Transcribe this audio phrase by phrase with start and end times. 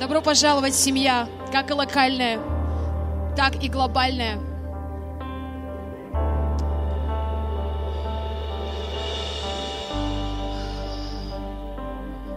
[0.00, 2.40] Добро пожаловать, семья, как и локальная,
[3.36, 4.38] так и глобальная.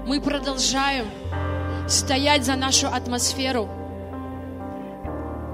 [0.05, 1.05] Мы продолжаем
[1.87, 3.69] стоять за нашу атмосферу.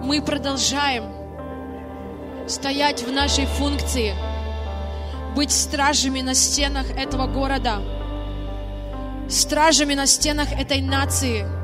[0.02, 1.04] Мы продолжаем
[2.48, 4.16] стоять в нашей функции,
[5.36, 7.84] быть стражами на стенах этого города,
[9.30, 11.59] стражами на стенах этой нации,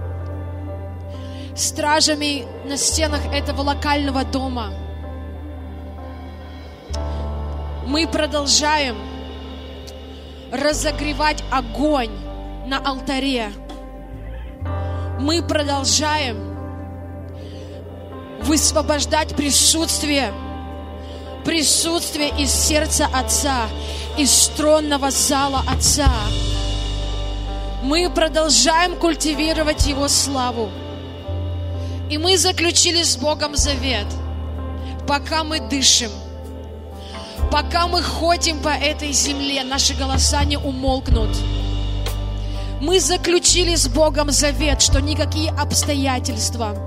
[1.56, 4.74] стражами на стенах этого локального дома.
[7.88, 8.98] Мы продолжаем
[10.52, 12.12] разогревать огонь
[12.68, 13.52] на алтаре.
[15.20, 16.56] Мы продолжаем
[18.42, 20.34] высвобождать присутствие,
[21.46, 23.68] присутствие из сердца Отца,
[24.18, 26.12] из тронного зала Отца.
[27.84, 30.70] Мы продолжаем культивировать Его славу.
[32.10, 34.08] И мы заключили с Богом завет,
[35.08, 36.12] пока мы дышим,
[37.52, 41.30] пока мы ходим по этой земле, наши голоса не умолкнут–
[42.86, 46.78] мы заключили с Богом завет, что никакие обстоятельства,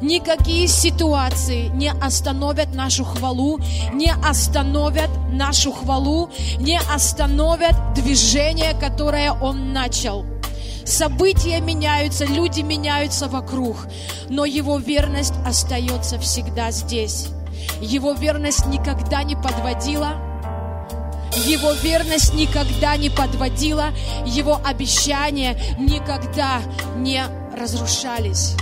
[0.00, 3.58] никакие ситуации не остановят нашу хвалу,
[3.92, 10.31] не остановят нашу хвалу, не остановят движение, которое Он начал.
[10.84, 13.76] События меняются, люди меняются вокруг,
[14.28, 17.28] но Его верность остается всегда здесь.
[17.80, 20.16] Его верность никогда не подводила,
[21.46, 23.86] его верность никогда не подводила,
[24.26, 26.60] Его обещания никогда
[26.96, 27.24] не
[27.56, 28.54] разрушались.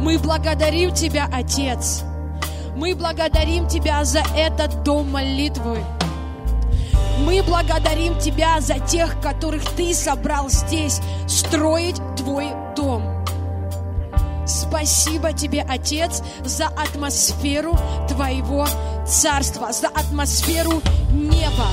[0.00, 2.02] Мы благодарим Тебя, Отец.
[2.76, 5.78] Мы благодарим Тебя за этот дом молитвы.
[7.24, 13.24] Мы благодарим Тебя за тех, которых Ты собрал здесь строить Твой дом.
[14.46, 18.66] Спасибо тебе, Отец, за атмосферу Твоего
[19.06, 21.66] Царства, за атмосферу неба.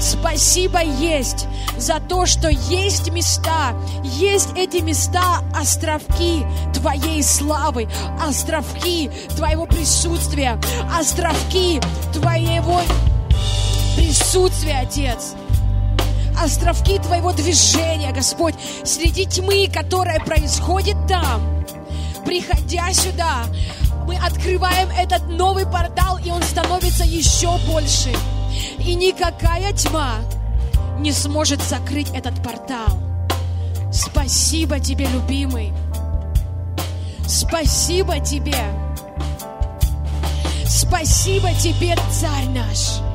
[0.00, 1.46] Спасибо есть
[1.76, 7.88] за то, что есть места, есть эти места, островки Твоей славы,
[8.26, 10.58] островки Твоего присутствия,
[10.98, 11.80] островки
[12.12, 12.80] Твоего
[13.96, 15.34] присутствия, Отец
[16.40, 18.54] островки Твоего движения, Господь,
[18.84, 21.58] среди тьмы, которая происходит там
[22.28, 23.44] приходя сюда,
[24.06, 28.12] мы открываем этот новый портал, и он становится еще больше.
[28.78, 30.16] И никакая тьма
[30.98, 32.98] не сможет закрыть этот портал.
[33.90, 35.72] Спасибо тебе, любимый.
[37.26, 38.62] Спасибо тебе.
[40.66, 43.07] Спасибо тебе, царь наш.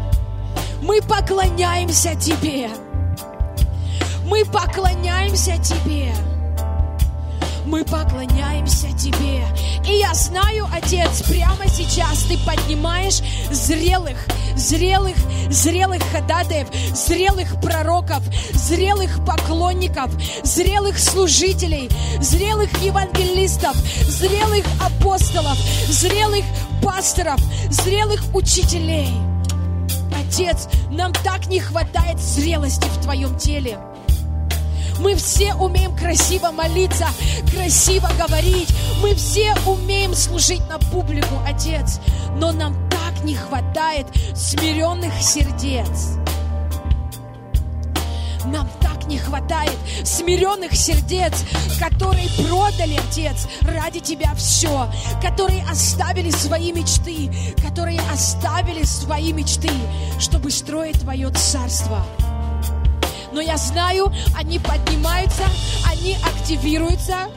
[0.83, 2.69] Мы поклоняемся тебе.
[4.25, 6.13] Мы поклоняемся тебе
[7.65, 9.43] мы поклоняемся Тебе.
[9.87, 13.21] И я знаю, Отец, прямо сейчас Ты поднимаешь
[13.51, 14.17] зрелых,
[14.55, 15.15] зрелых,
[15.49, 18.21] зрелых ходатаев, зрелых пророков,
[18.53, 20.11] зрелых поклонников,
[20.43, 21.89] зрелых служителей,
[22.19, 25.57] зрелых евангелистов, зрелых апостолов,
[25.87, 26.45] зрелых
[26.83, 27.39] пасторов,
[27.71, 29.32] зрелых учителей.
[30.33, 33.77] Отец, нам так не хватает зрелости в Твоем теле.
[34.99, 37.05] Мы все умеем красиво молиться,
[37.51, 38.73] красиво говорить.
[39.03, 41.99] Мы все умеем служить на публику, Отец.
[42.35, 46.17] Но нам так не хватает смиренных сердец.
[48.45, 48.67] Нам
[49.13, 51.43] не хватает смиренных сердец,
[51.79, 54.89] которые продали, Отец, ради Тебя все,
[55.21, 57.29] которые оставили свои мечты,
[57.61, 59.69] которые оставили свои мечты,
[60.19, 62.03] чтобы строить Твое царство
[63.31, 65.41] но я знаю, они поднимаются,
[65.89, 67.31] они активируются.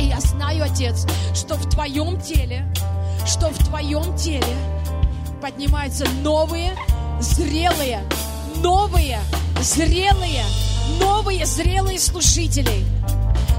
[0.00, 1.06] И я знаю, Отец,
[1.36, 2.66] что в Твоем теле,
[3.24, 4.56] что в Твоем теле
[5.40, 6.74] поднимаются новые,
[7.20, 8.02] зрелые,
[8.62, 9.20] новые,
[9.60, 10.44] зрелые,
[11.00, 12.84] новые, зрелые служители,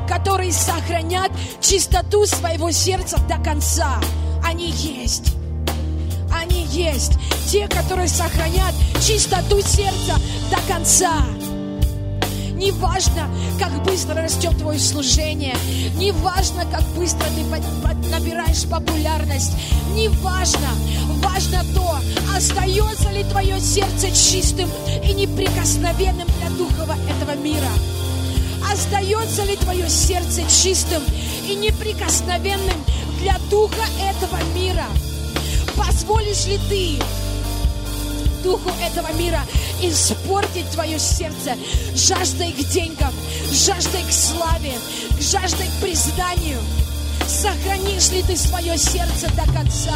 [0.08, 4.00] которые сохранят чистоту своего сердца до конца.
[4.44, 5.34] Они есть
[6.34, 7.14] они есть.
[7.48, 10.20] Те, которые сохранят чистоту сердца
[10.50, 11.24] до конца.
[12.64, 13.30] Не важно,
[13.60, 15.54] как быстро растет твое служение.
[15.96, 17.44] Не важно, как быстро ты
[18.10, 19.52] набираешь популярность.
[19.94, 20.70] Не важно.
[21.22, 22.00] Важно то,
[22.34, 24.70] остается ли твое сердце чистым
[25.04, 27.68] и неприкосновенным для духова этого мира.
[28.72, 31.04] Остается ли твое сердце чистым
[31.46, 32.78] и неприкосновенным
[33.20, 34.86] для духа этого мира?
[35.76, 37.04] Позволишь ли ты
[38.44, 39.42] духу этого мира
[39.82, 41.56] испортить твое сердце
[41.96, 43.14] жаждой к деньгам,
[43.52, 44.74] жаждой к славе,
[45.20, 46.60] жаждой к признанию.
[47.28, 49.96] Сохранишь ли ты свое сердце до конца?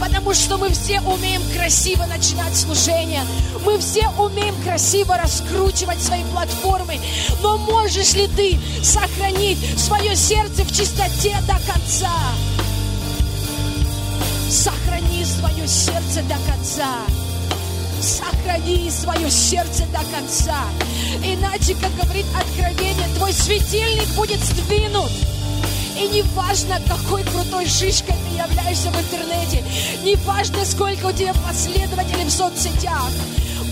[0.00, 3.22] Потому что мы все умеем красиво начинать служение.
[3.64, 6.98] Мы все умеем красиво раскручивать свои платформы.
[7.42, 12.12] Но можешь ли ты сохранить свое сердце в чистоте до конца?
[14.50, 17.29] Сохрани свое сердце до конца.
[18.00, 20.64] Сохрани свое сердце до конца.
[21.22, 25.10] Иначе, как говорит Откровение, твой светильник будет сдвинут.
[25.98, 29.62] И не важно, какой крутой шишкой ты являешься в интернете,
[30.02, 33.10] не важно, сколько у тебя последователей в соцсетях,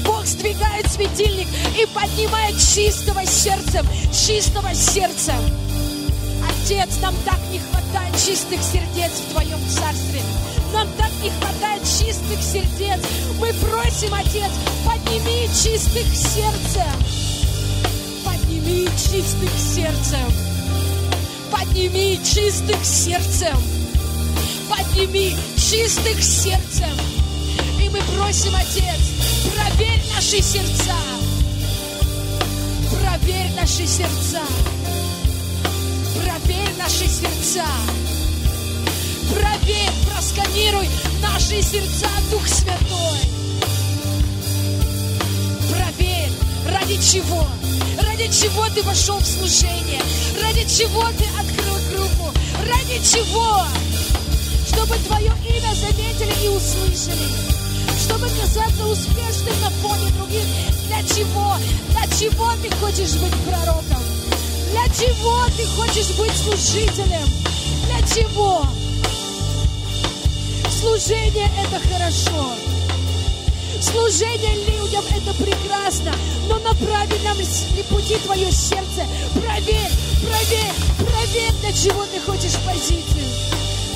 [0.04, 1.48] Бог сдвигает светильник
[1.80, 5.40] и поднимает чистого сердцем, чистого сердцем.
[6.46, 10.20] Отец, нам так не хватает чистых сердец в Твоем Царстве.
[11.88, 13.00] Чистых сердец.
[13.38, 14.52] Мы просим, Отец,
[14.84, 16.92] подними чистых сердцем.
[18.24, 20.32] Подними чистых сердцем.
[21.50, 23.56] Подними чистых сердцем.
[24.68, 26.94] Подними чистых сердцем.
[27.80, 29.00] И мы просим, Отец,
[29.54, 30.94] проверь наши сердца.
[33.00, 34.42] Проверь наши сердца.
[36.16, 37.64] Проверь наши сердца.
[39.30, 40.88] Проверь, просканируй
[41.32, 43.18] наши сердца, Дух Святой.
[45.70, 46.32] Проверь,
[46.66, 47.46] ради чего?
[48.02, 50.00] Ради чего ты вошел в служение?
[50.42, 52.32] Ради чего ты открыл группу?
[52.66, 53.62] Ради чего?
[54.66, 57.28] Чтобы твое имя заметили и услышали.
[58.00, 60.44] Чтобы казаться успешным на фоне других.
[60.86, 61.56] Для чего?
[61.90, 64.02] Для чего ты хочешь быть пророком?
[64.70, 67.28] Для чего ты хочешь быть служителем?
[67.86, 68.66] Для чего?
[70.80, 72.54] Служение– это хорошо.
[73.80, 76.14] Служение людям– это прекрасно.
[76.48, 79.04] Но на правильном ли пути твое сердце.
[79.34, 79.90] Проверь,
[80.22, 83.26] проверь, проверь, для чего ты хочешь позицию.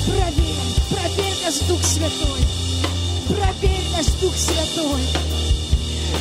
[0.07, 0.59] Проверь,
[0.89, 2.41] проверь нас, Дух Святой.
[3.29, 5.01] Проверь нас, Дух Святой.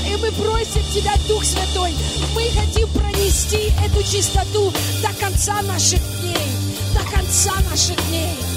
[0.06, 1.92] И мы просим Тебя, Дух Святой,
[2.36, 4.72] мы хотим пронести эту чистоту
[5.02, 6.46] до конца наших дней.
[6.94, 8.51] До конца наших дней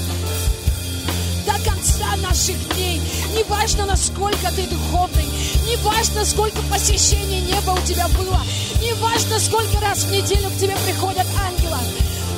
[1.68, 3.00] конца наших дней.
[3.34, 5.26] Не важно, насколько ты духовный,
[5.66, 8.40] не важно, сколько посещений неба у тебя было,
[8.80, 11.78] не важно, сколько раз в неделю к тебе приходят ангелы,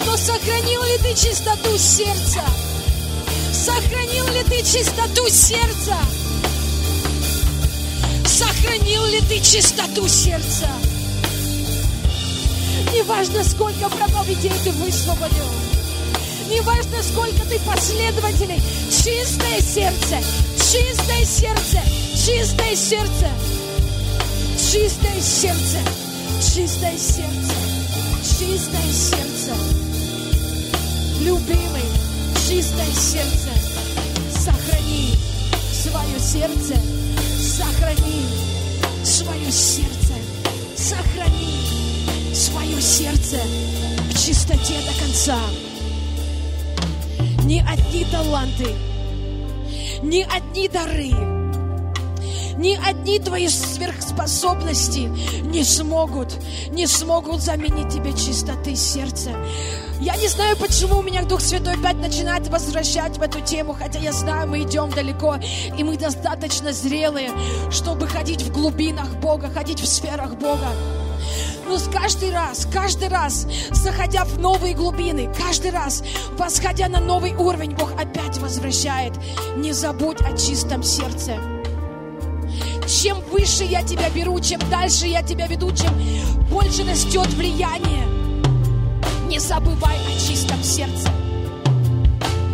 [0.07, 2.43] но сохранил ли ты чистоту сердца?
[3.53, 5.97] Сохранил ли ты чистоту сердца?
[8.27, 10.69] Сохранил ли ты чистоту сердца?
[12.95, 15.68] Неважно, сколько проповедей ты высвободил.
[16.49, 18.63] Неважно, сколько ты последователей.
[18.89, 20.17] Чистое сердце,
[20.57, 21.83] чистое сердце,
[22.17, 23.29] чистое сердце,
[24.57, 25.79] чистое сердце,
[26.41, 27.55] чистое сердце,
[28.39, 29.53] чистое сердце.
[31.21, 31.85] Любимый,
[32.49, 33.51] чистое сердце.
[34.33, 35.15] Сохрани
[35.71, 36.81] свое сердце,
[37.43, 38.25] сохрани
[39.05, 40.15] свое сердце,
[40.79, 43.37] сохрани свое сердце
[44.09, 45.39] в чистоте до конца
[47.49, 48.75] ни одни таланты,
[50.03, 51.15] ни одни дары,
[52.59, 55.11] ни одни твои сверхспособности
[55.45, 56.37] не смогут,
[56.71, 59.31] не смогут заменить тебе чистоты сердца.
[59.99, 63.99] Я не знаю, почему у меня Дух Святой опять начинает возвращать в эту тему, хотя
[63.99, 65.37] я знаю, мы идем далеко,
[65.75, 67.31] и мы достаточно зрелые,
[67.71, 70.69] чтобы ходить в глубинах Бога, ходить в сферах Бога.
[71.69, 76.03] Но каждый раз, каждый раз, заходя в новые глубины, каждый раз,
[76.39, 79.13] восходя на новый уровень, Бог опять возвращает.
[79.57, 81.37] Не забудь о чистом сердце.
[82.89, 85.93] Чем выше я тебя беру, чем дальше я тебя веду, чем
[86.49, 88.07] больше растет влияние,
[89.29, 91.11] не забывай о чистом сердце.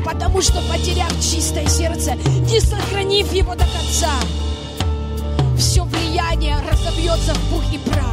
[0.05, 2.17] Потому что, потеряв чистое сердце,
[2.51, 4.11] не сохранив его до конца,
[5.57, 8.04] все влияние разобьется в пух и прах.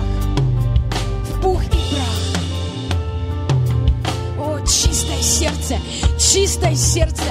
[1.42, 2.22] Пух и прах.
[4.40, 5.78] О, чистое сердце,
[6.20, 7.24] чистое сердце,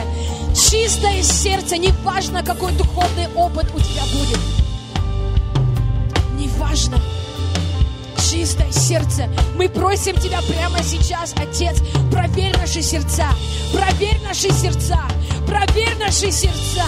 [0.54, 1.76] чистое сердце.
[1.76, 4.38] Неважно, какой духовный опыт у тебя будет.
[6.38, 6.98] Неважно
[8.30, 9.28] чистое сердце.
[9.56, 13.26] Мы просим Тебя прямо сейчас, Отец, проверь наши сердца,
[13.72, 15.00] проверь наши сердца,
[15.46, 16.84] проверь наши сердца.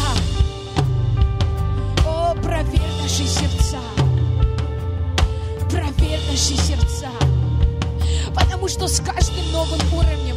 [2.06, 3.78] О, проверь наши сердца,
[5.72, 7.08] проверь наши сердца.
[8.34, 10.36] Потому что с каждым новым уровнем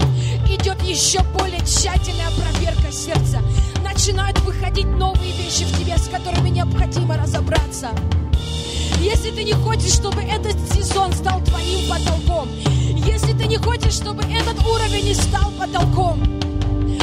[0.49, 3.41] идет еще более тщательная проверка сердца.
[3.83, 7.89] На начинают выходить новые вещи в тебе, с которыми необходимо разобраться.
[8.99, 12.49] Если ты не хочешь, чтобы этот сезон стал твоим потолком,
[13.05, 16.21] если ты не хочешь, чтобы этот уровень не стал потолком,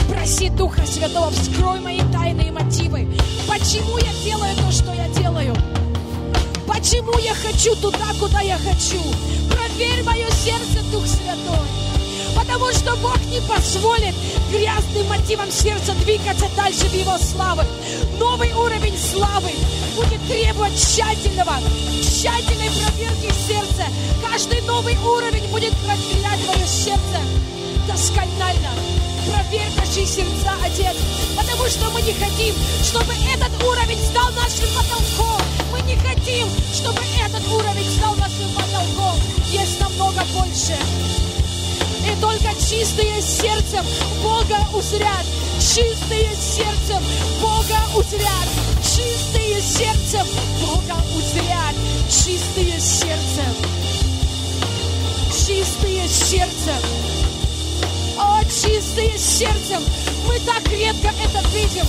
[0.08, 3.08] проси Духа Святого, вскрой мои тайные мотивы.
[3.48, 5.54] Почему я делаю то, что я делаю?
[6.74, 8.98] Почему я хочу туда, куда я хочу?
[9.50, 11.68] Проверь мое сердце, Дух Святой.
[12.34, 14.14] Потому что Бог не позволит
[14.50, 17.64] грязным мотивам сердца двигаться дальше в Его славы.
[18.18, 19.50] Новый уровень славы
[19.94, 21.58] будет требовать тщательного,
[22.00, 23.84] тщательной проверки сердца.
[24.26, 27.20] Каждый новый уровень будет проверять твое сердце
[27.86, 28.70] досконально.
[29.30, 30.96] Проверь наши сердца, Отец,
[31.36, 35.31] потому что мы не хотим, чтобы этот уровень стал нашим потолком.
[35.72, 39.18] Мы не хотим, чтобы этот уровень стал нашим потолком.
[39.50, 40.76] Есть намного больше.
[42.04, 43.82] И только чистые сердцем
[44.22, 45.24] Бога узрят.
[45.58, 47.02] Чистые сердцем
[47.40, 48.48] Бога узрят.
[48.82, 50.26] Чистые сердцем
[50.60, 51.74] Бога узрят.
[52.06, 53.56] Чистые сердцем.
[55.30, 56.82] Чистые сердцем.
[58.18, 59.82] О, чистые сердцем.
[60.26, 61.86] Мы так редко это видим.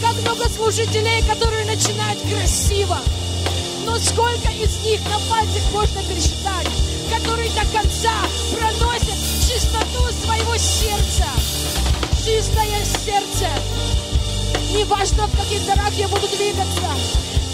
[0.00, 3.00] Как много служителей, которые начинают красиво.
[3.84, 6.66] Но сколько из них на пальцах можно пересчитать,
[7.14, 8.12] которые до конца
[8.52, 11.26] проносят чистоту своего сердца.
[12.24, 13.48] Чистое сердце.
[14.72, 16.90] Неважно, в каких дарах я буду двигаться.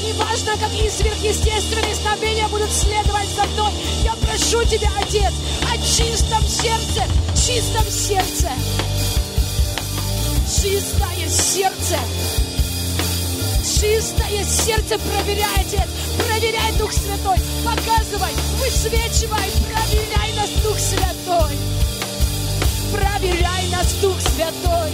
[0.03, 3.73] Неважно, какие сверхъестественные знамения будут следовать за мной.
[4.05, 5.33] Я прошу Тебя, Отец,
[5.69, 8.49] о чистом сердце, чистом сердце.
[10.47, 12.50] Чистое сердце.
[13.81, 15.89] Чистое сердце проверяй, Отец.
[16.19, 17.39] Проверяй, Дух Святой.
[17.65, 21.57] Показывай, высвечивай, проверяй нас, Дух Святой.
[22.93, 24.91] Проверяй нас, Дух Святой.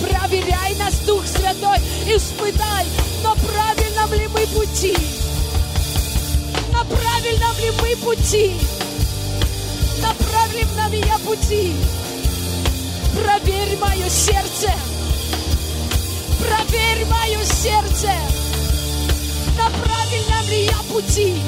[0.00, 1.78] Проверяй нас, Дух Святой.
[2.12, 2.86] Испытай,
[3.22, 4.96] на правильном ли мы пути.
[6.72, 8.56] На правильном ли мы пути.
[10.00, 11.76] На правильном ли я пути.
[13.14, 14.91] Проверь мое сердце.
[16.52, 18.12] Проверь мое сердце.
[19.56, 21.42] На правильном ли я пути.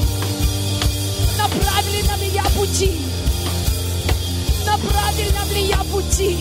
[1.36, 3.14] На правильном ли я пути
[4.64, 6.38] на правильном ли я пути.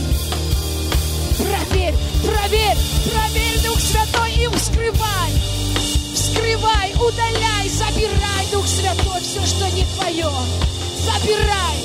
[1.37, 2.77] Проверь, проверь,
[3.11, 5.31] проверь, Дух Святой, и вскрывай.
[6.13, 10.31] Вскрывай, удаляй, забирай, Дух Святой, все, что не твое.
[11.05, 11.77] Забирай,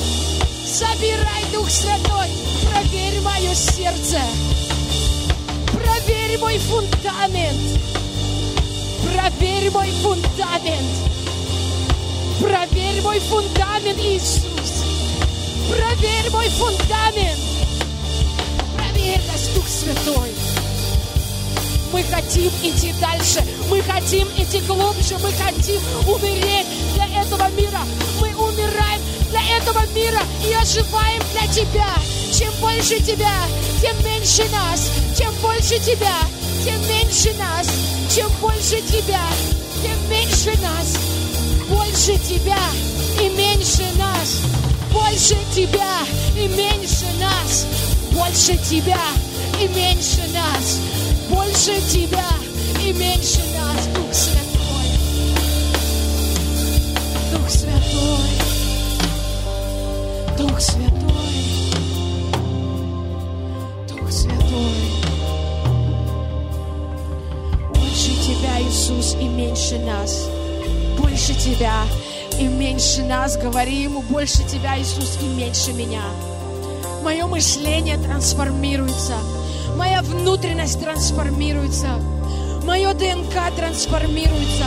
[0.64, 2.28] забирай, Дух Святой,
[2.70, 4.20] проверь мое сердце.
[6.08, 7.80] Проверь мой фундамент.
[9.02, 10.96] Проверь мой фундамент.
[12.40, 14.84] Проверь мой фундамент, Иисус.
[15.68, 17.38] Проверь мой фундамент.
[18.74, 20.30] Проверь нас, Дух Святой.
[21.92, 23.44] Мы хотим идти дальше.
[23.68, 25.18] Мы хотим идти глубже.
[25.22, 27.82] Мы хотим умереть для этого мира.
[28.18, 31.90] Мы умираем для этого мира и оживаем для Тебя.
[32.32, 33.46] Чем больше Тебя,
[33.82, 34.90] тем меньше нас.
[35.16, 36.16] Чем больше Тебя,
[36.64, 37.68] тем меньше нас.
[38.14, 39.22] Чем больше Тебя,
[39.82, 40.96] тем меньше нас.
[41.68, 42.58] Больше Тебя
[43.20, 44.40] и меньше нас.
[44.92, 46.00] Больше тебя
[46.34, 47.66] и меньше нас.
[48.10, 48.98] Больше тебя
[49.60, 50.80] и меньше нас.
[51.28, 52.24] Больше тебя
[52.82, 53.86] и меньше нас.
[53.94, 54.88] Дух Святой.
[57.32, 58.30] Дух Святой.
[60.38, 60.97] Дух Святой.
[64.48, 64.72] Святой.
[67.74, 70.28] Больше тебя, Иисус, и меньше нас.
[70.98, 71.84] Больше тебя
[72.38, 73.36] и меньше нас.
[73.36, 76.02] Говори ему, больше тебя, Иисус, и меньше меня.
[77.02, 79.14] Мое мышление трансформируется.
[79.76, 81.88] Моя внутренность трансформируется.
[82.64, 84.66] Мое ДНК трансформируется.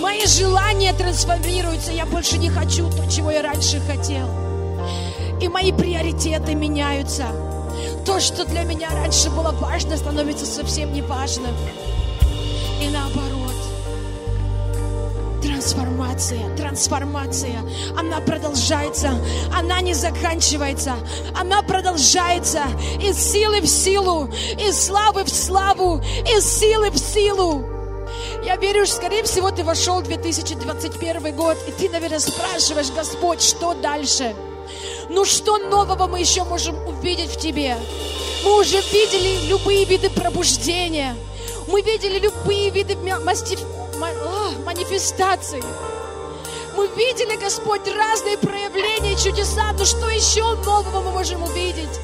[0.00, 1.92] Мои желания трансформируются.
[1.92, 4.28] Я больше не хочу то, чего я раньше хотел.
[5.40, 7.26] И мои приоритеты меняются.
[8.04, 11.54] То, что для меня раньше было важно, становится совсем не важным.
[12.80, 13.38] И наоборот.
[15.42, 17.60] Трансформация, трансформация,
[17.96, 19.10] она продолжается,
[19.56, 20.94] она не заканчивается,
[21.34, 22.64] она продолжается
[23.00, 24.28] из силы в силу,
[24.58, 27.64] из славы в славу, из силы в силу.
[28.44, 33.42] Я верю, что, скорее всего, ты вошел в 2021 год, и ты, наверное, спрашиваешь, Господь,
[33.42, 34.34] что дальше?
[35.08, 37.78] Ну что нового мы еще можем увидеть в тебе?
[38.44, 41.16] Мы уже видели любые виды пробуждения.
[41.66, 42.94] Мы видели любые виды
[44.66, 45.62] манифестаций.
[46.76, 52.00] Мы видели, Господь, разные проявления чудеса, но что еще нового мы можем увидеть?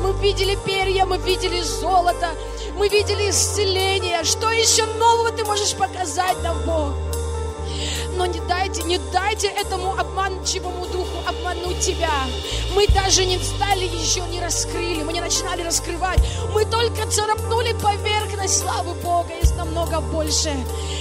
[0.00, 2.30] Мы видели перья, мы видели золото,
[2.76, 4.24] мы видели исцеление.
[4.24, 7.03] Что еще нового ты можешь показать нам, Бог?
[8.16, 12.10] Но не дайте, не дайте этому обманчивому духу обмануть тебя.
[12.74, 16.20] Мы даже не стали еще, не раскрыли, мы не начинали раскрывать.
[16.52, 19.30] Мы только царапнули поверхность славы Бога.
[19.40, 20.52] Есть намного больше.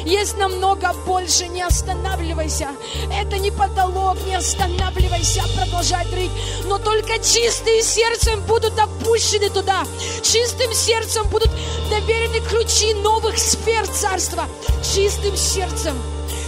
[0.06, 1.48] Есть намного больше.
[1.48, 2.70] Не останавливайся.
[3.12, 4.18] Это не потолок.
[4.26, 5.44] Не останавливайся.
[5.56, 6.32] Продолжай рыть.
[6.66, 9.84] Но только чистые сердцем будут опущены туда.
[10.22, 11.50] Чистым сердцем будут
[11.90, 14.46] доверены ключи новых сфер царства.
[14.94, 15.96] Чистым сердцем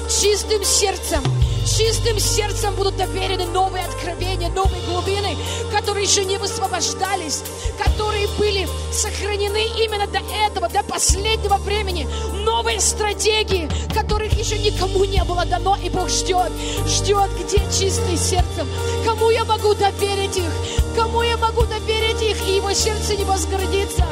[0.10, 1.24] чистым сердцем,
[1.66, 5.36] чистым сердцем будут доверены новые откровения, новые глубины,
[5.72, 7.44] которые еще не высвобождались,
[7.84, 12.08] которые были сохранены именно до этого, до последнего времени.
[12.44, 16.52] Новые стратегии, которых еще никому не было дано, и Бог ждет,
[16.86, 18.68] ждет, где чистые сердцем.
[19.06, 20.52] Кому я могу доверить их?
[20.96, 24.06] Кому я могу доверить их, и его сердце не возгордится?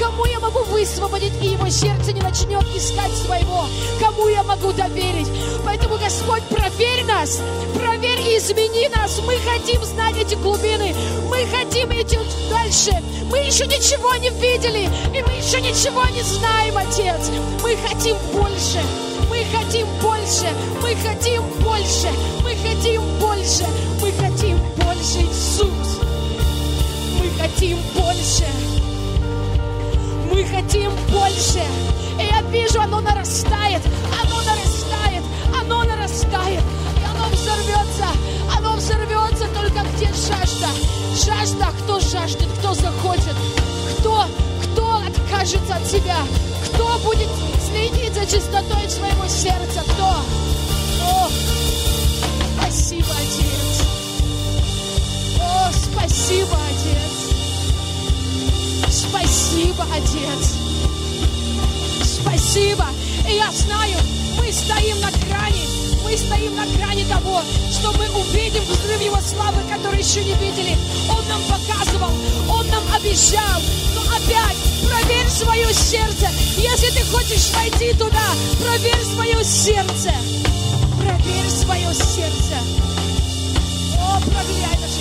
[0.00, 3.66] Кому я могу высвободить, и его сердце не начнет искать своего?
[4.00, 5.28] Кому я могу доверить?
[5.64, 7.40] Поэтому, Господь, проверь нас,
[7.74, 9.20] проверь и измени нас.
[9.26, 10.94] Мы хотим знать эти глубины,
[11.28, 12.18] мы хотим идти
[12.50, 12.92] дальше.
[13.30, 17.30] Мы еще ничего не видели, и мы еще ничего не знаем, Отец.
[17.62, 18.82] Мы хотим больше,
[19.28, 20.48] мы хотим больше,
[20.82, 22.08] мы хотим больше,
[22.42, 23.66] мы хотим больше,
[24.00, 25.89] мы хотим больше, Иисус.
[27.40, 28.46] Хотим больше.
[30.30, 31.62] Мы хотим больше.
[32.18, 33.80] И я вижу, оно нарастает,
[34.22, 35.22] оно нарастает,
[35.58, 36.60] оно нарастает.
[37.00, 38.08] И оно взорвется,
[38.54, 40.68] оно взорвется только где жажда.
[41.14, 43.36] Жажда, кто жаждет, кто захочет,
[43.98, 44.26] кто,
[44.62, 46.18] кто откажется от себя,
[46.66, 47.28] кто будет
[47.66, 50.16] следить за чистотой своего сердца, кто.
[51.06, 51.28] О,
[52.58, 53.86] спасибо, Отец.
[55.40, 57.29] О, спасибо, Отец.
[59.00, 60.56] Спасибо, Отец.
[62.04, 62.86] Спасибо.
[63.26, 63.96] И я знаю,
[64.36, 65.64] мы стоим на грани,
[66.04, 67.40] мы стоим на грани того,
[67.72, 70.76] что мы увидим взрыв Его славы, который еще не видели.
[71.08, 72.12] Он нам показывал,
[72.50, 73.60] Он нам обещал.
[73.94, 76.28] Но опять проверь свое сердце.
[76.58, 78.28] Если ты хочешь войти туда,
[78.60, 80.12] проверь свое сердце.
[81.00, 82.56] Проверь свое сердце.
[83.98, 84.99] О, проверяй наши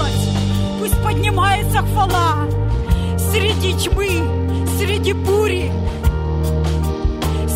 [0.00, 0.12] делать.
[0.78, 2.46] Пусть поднимается хвала
[3.18, 4.08] среди тьмы,
[4.78, 5.72] среди бури,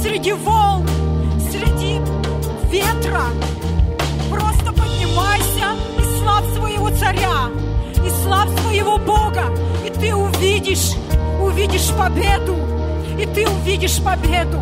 [0.03, 0.87] среди волн,
[1.51, 2.01] среди
[2.71, 3.23] ветра.
[4.31, 7.51] Просто поднимайся и славь своего царя,
[8.05, 9.45] и славь своего Бога,
[9.85, 10.93] и ты увидишь,
[11.41, 12.57] увидишь победу,
[13.19, 14.59] и ты увидишь победу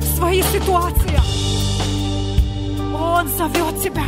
[0.00, 1.20] в своей ситуации.
[2.98, 4.04] Он зовет тебя,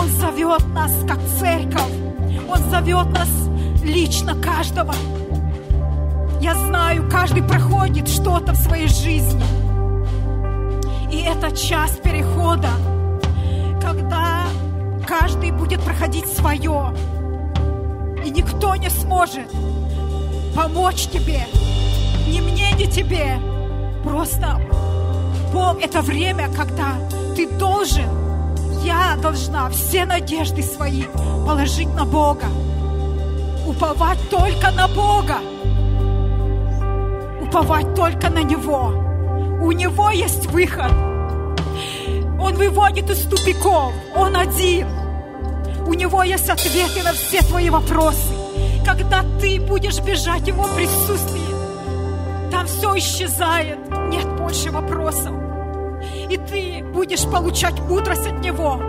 [0.00, 1.92] Он зовет нас как церковь,
[2.48, 3.28] Он зовет нас
[3.84, 4.94] лично каждого.
[6.40, 9.44] Я знаю, каждый проходит что-то в своей жизни.
[11.12, 12.70] И это час перехода,
[13.82, 14.44] когда
[15.06, 16.94] каждый будет проходить свое.
[18.24, 19.52] И никто не сможет
[20.56, 21.42] помочь тебе,
[22.26, 23.38] ни мне, ни тебе.
[24.02, 24.58] Просто
[25.52, 26.94] Бог, это время, когда
[27.36, 28.19] ты должен,
[28.84, 31.04] я должна все надежды свои
[31.46, 32.46] положить на Бога
[33.70, 35.38] уповать только на Бога,
[37.40, 38.92] уповать только на Него.
[39.62, 40.90] У Него есть выход.
[42.40, 43.92] Он выводит из тупиков.
[44.16, 44.88] Он один.
[45.86, 48.34] У Него есть ответы на все твои вопросы.
[48.84, 53.78] Когда ты будешь бежать в Его присутствии, там все исчезает.
[54.08, 55.49] Нет больше вопросов.
[56.30, 58.80] И ты будешь получать мудрость от Него.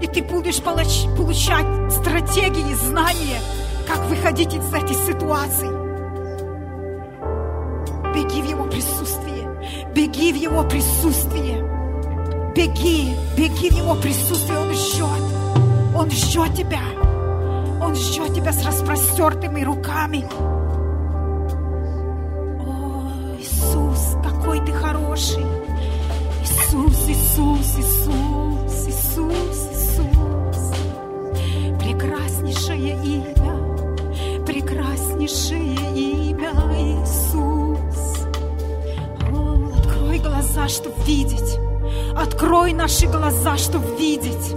[0.00, 3.40] И ты будешь получать стратегии, знания,
[3.88, 5.68] как выходить из этой ситуации.
[8.14, 9.48] Беги в Его присутствие.
[9.96, 11.60] Беги в Его присутствие.
[12.54, 14.60] Беги, беги в Его присутствие.
[14.60, 15.22] Он ждет.
[15.96, 16.82] Он ждет тебя.
[17.82, 20.24] Он ждет тебя с распростертыми руками.
[22.60, 25.63] О, Иисус, какой ты хороший.
[26.74, 30.72] Иисус, Иисус, Иисус, Иисус, Иисус.
[31.78, 33.34] Прекраснейшее имя
[34.44, 38.26] прекраснейшее имя Иисус.
[39.32, 41.58] О, открой глаза, чтобы видеть.
[42.16, 44.54] Открой наши глаза, чтобы видеть.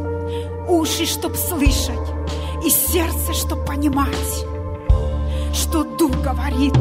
[0.67, 1.99] Уши, чтобы слышать.
[2.65, 4.45] И сердце, чтобы понимать,
[5.53, 6.75] что Дух говорит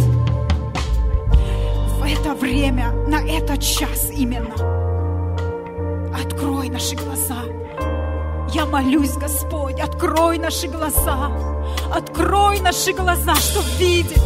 [1.99, 4.86] в это время, на этот час именно.
[6.19, 7.43] Открой наши глаза.
[8.53, 11.31] Я молюсь, Господь, открой наши глаза
[11.93, 14.23] Открой наши глаза, чтобы видеть.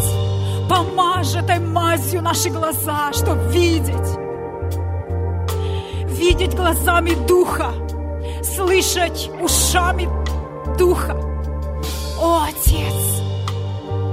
[0.68, 4.18] Помажь этой мазью наши глаза, чтобы видеть.
[6.06, 7.72] Видеть глазами Духа,
[8.42, 10.08] слышать ушами
[10.78, 11.16] Духа.
[12.20, 13.22] О, Отец,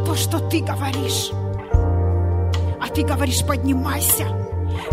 [0.06, 1.32] то, что Ты говоришь.
[2.82, 4.26] А Ты говоришь, поднимайся.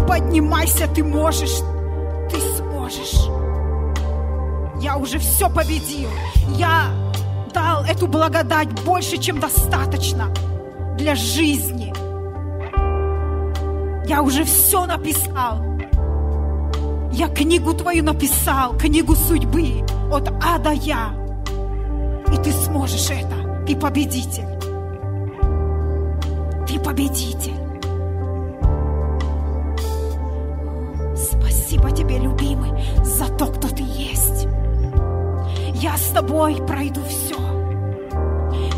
[0.07, 1.63] Поднимайся, Ты можешь.
[5.05, 6.09] Уже все победил.
[6.57, 6.87] Я
[7.53, 10.33] дал эту благодать больше, чем достаточно
[10.97, 11.93] для жизни.
[14.09, 15.63] Я уже все написал.
[17.13, 21.15] Я книгу твою написал, книгу судьбы от А до Я.
[22.33, 23.65] И ты сможешь это.
[23.67, 24.49] Ты победитель.
[26.67, 27.64] Ты победитель.
[36.15, 37.37] Тобой пройду все.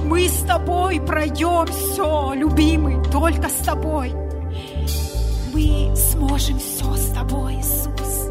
[0.05, 4.15] Мы с тобой пройдем все, любимый, только с тобой.
[5.53, 8.31] Мы сможем все с тобой, Иисус.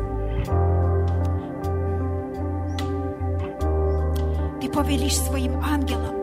[4.60, 6.16] Ты повелишь своим ангелам,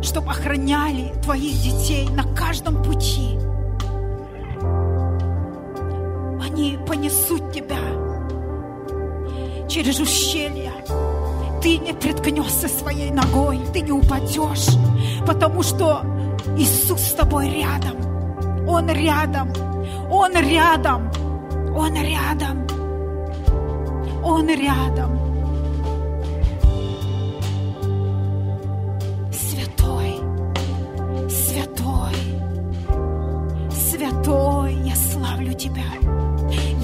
[0.00, 3.36] чтобы охраняли твоих детей на каждом пути.
[6.40, 7.77] Они понесут тебя
[9.68, 10.72] через ущелья,
[11.62, 14.68] ты не приткнешься своей ногой, ты не упадешь,
[15.26, 16.02] потому что
[16.56, 17.96] Иисус с тобой рядом.
[18.66, 19.52] Он рядом,
[20.10, 21.10] Он рядом,
[21.76, 22.66] Он рядом,
[24.24, 25.18] Он рядом.
[29.32, 30.14] Святой,
[31.30, 32.14] святой,
[33.72, 35.54] святой, я славлю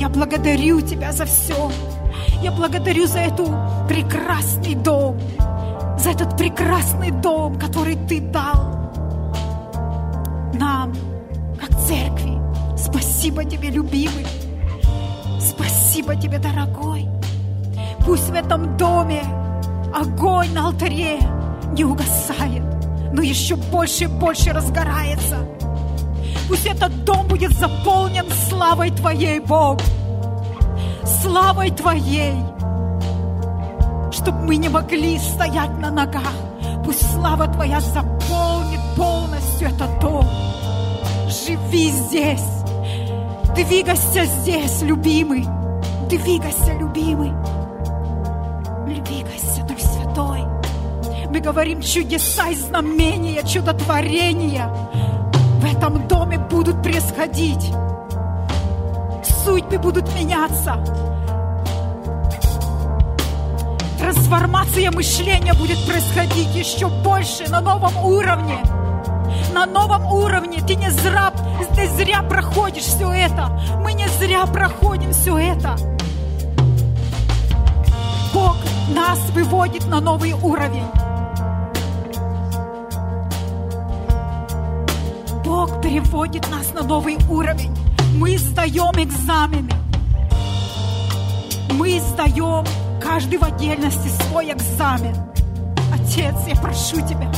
[0.09, 1.70] благодарю Тебя за все.
[2.44, 3.46] Я благодарю за эту
[3.88, 5.18] прекрасный дом,
[5.96, 8.92] за этот прекрасный дом, который Ты дал
[10.52, 10.92] нам,
[11.59, 12.38] как церкви.
[12.76, 14.26] Спасибо Тебе, любимый.
[15.40, 17.09] Спасибо Тебе, дорогой.
[18.04, 19.22] Пусть в этом доме
[19.94, 21.20] огонь на алтаре
[21.72, 22.62] не угасает,
[23.14, 25.48] но еще больше и больше разгорается.
[26.46, 29.80] Пусть этот дом будет заполнен славой Твоей, Бог.
[31.24, 32.34] Славой Твоей.
[34.12, 36.34] Чтобы мы не могли стоять на ногах.
[36.84, 40.26] Пусть слава Твоя заполнит полностью этот дом.
[41.28, 42.44] Живи здесь.
[43.56, 45.46] Двигайся здесь, любимый.
[46.10, 47.32] Двигайся, любимый.
[48.84, 50.44] Двигайся, Дух Святой.
[51.30, 54.68] Мы говорим чудеса и знамения, чудотворения
[55.58, 57.72] в этом доме будут происходить.
[59.44, 60.83] Судьбы будут меняться.
[63.98, 68.59] Трансформация мышления будет происходить еще больше на новом уровне.
[69.52, 70.62] На новом уровне.
[70.66, 71.30] Ты не зря,
[71.76, 73.50] ты зря проходишь все это.
[73.83, 75.76] Мы не зря проходим все это.
[78.33, 78.57] Бог
[78.94, 80.87] нас выводит на новый уровень.
[85.44, 87.76] Бог переводит нас на новый уровень.
[88.14, 89.70] Мы сдаем экзамены.
[91.72, 92.64] Мы сдаем
[93.03, 95.16] каждый в отдельности свой экзамен.
[95.92, 97.29] Отец, я прошу Тебя,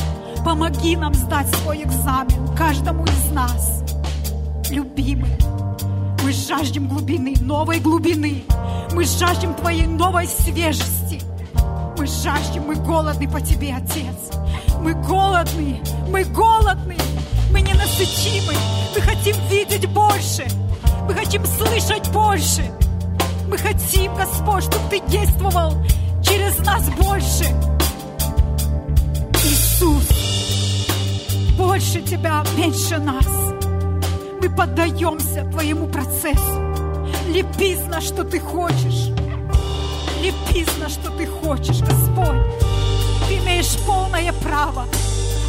[0.45, 3.83] помоги нам сдать свой экзамен, каждому из нас.
[4.69, 5.31] Любимый,
[6.23, 8.43] мы жаждем глубины, новой глубины.
[8.93, 11.21] Мы жаждем Твоей новой свежести.
[11.97, 14.31] Мы жаждем, мы голодны по Тебе, Отец.
[14.79, 16.97] Мы голодны, мы голодны,
[17.97, 18.53] мы ненасытимы.
[18.95, 20.47] Мы хотим видеть больше.
[21.07, 22.71] Мы хотим слышать больше.
[23.47, 25.73] Мы хотим, Господь, чтобы Ты действовал
[26.21, 27.45] через нас больше.
[29.45, 30.03] Иисус,
[31.57, 33.25] больше Тебя, меньше нас.
[34.41, 36.75] Мы поддаемся Твоему процессу.
[37.29, 39.11] Лепись на, что Ты хочешь.
[40.21, 42.43] Лепись на, что Ты хочешь, Господь.
[43.27, 44.85] Ты имеешь полное право.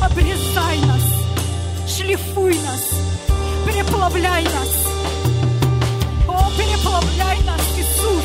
[0.01, 1.28] Обрезай нас,
[1.89, 2.91] шлифуй нас,
[3.67, 4.73] переплавляй нас.
[6.29, 8.25] О, переплавляй нас, Иисус,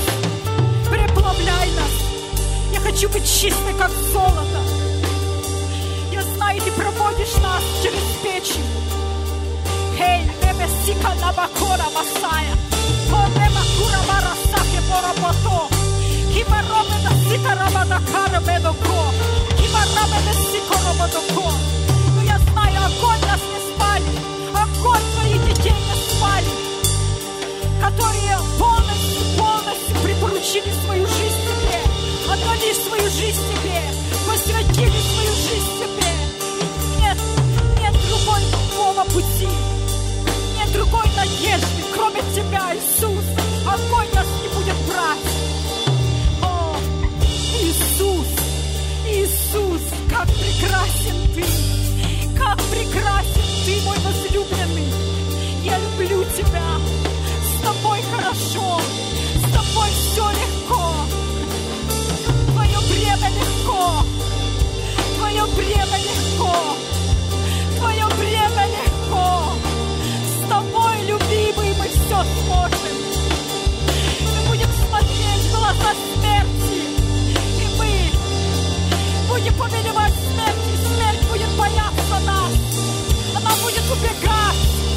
[0.91, 1.93] переплавляй нас.
[2.73, 4.60] Я хочу быть чистой, как золото.
[6.12, 8.65] Я знаю, Ты проводишь нас через печень.
[9.97, 12.56] Хей, небе сика на бакора масая.
[13.12, 15.69] О, небе кура марасаке поработо.
[16.34, 19.13] Кима робе да сика раба да кара бедоко.
[19.58, 21.52] Кима рабе да сика раба доко.
[22.15, 23.33] Но я знаю, огонь
[27.84, 31.80] Которые полностью, полностью припоручили свою жизнь тебе.
[32.32, 33.82] Отдали свою жизнь тебе.
[34.26, 36.13] Посвятили свою жизнь тебе.
[36.62, 37.17] И нет,
[37.82, 39.50] нет другого пути.
[40.56, 43.26] Нет другой надежды, кроме тебя, Иисус.
[43.67, 45.28] Огонь нас не будет брать.
[46.41, 46.78] О,
[47.62, 48.28] Иисус,
[49.10, 51.43] Иисус, как прекрасен Ты,
[52.39, 54.88] как прекрасен Ты, мой возлюбленный.
[55.65, 56.92] Я люблю Тебя,
[58.34, 58.82] хорошо,
[59.38, 61.06] с Тобой все легко.
[62.52, 64.06] Твое бремя легко,
[65.17, 66.76] Твое бремя легко,
[67.78, 69.54] Твое бремя легко.
[70.26, 72.96] С Тобой, любимый, мы все сможем.
[74.26, 76.82] Мы будем смотреть в глаза смерти,
[77.60, 77.91] и мы
[79.30, 82.52] будем повелевать смерть, и смерть будет бояться нас.
[83.36, 84.92] Она будет убегать.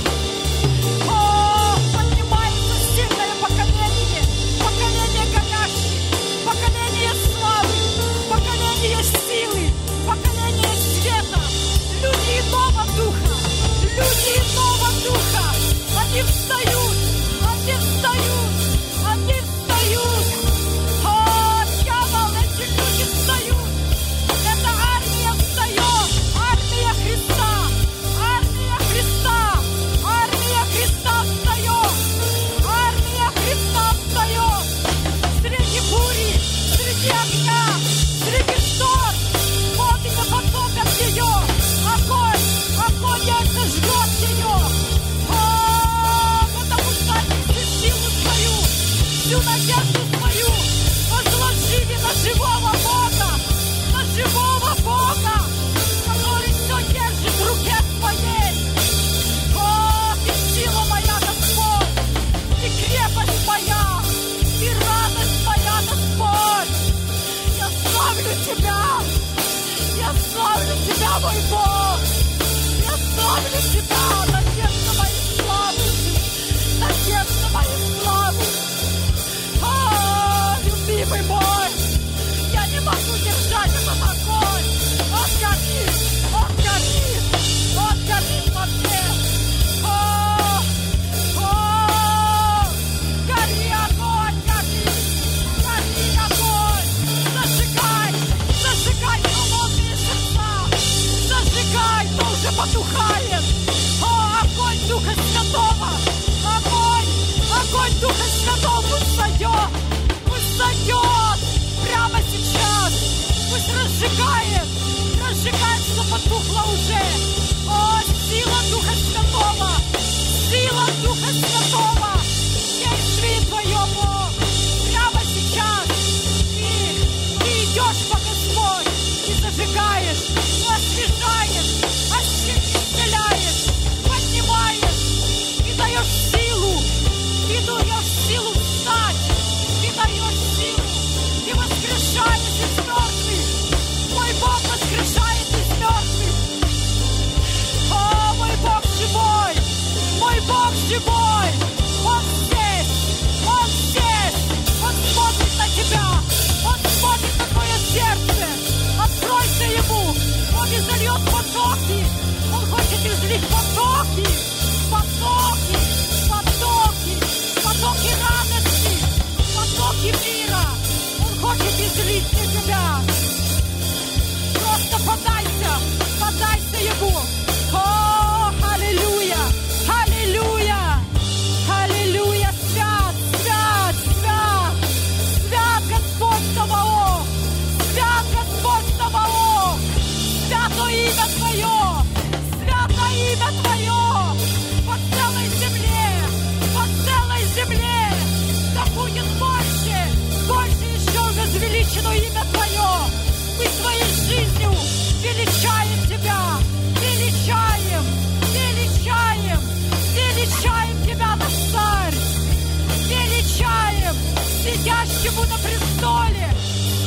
[215.26, 216.48] Ему на престоле!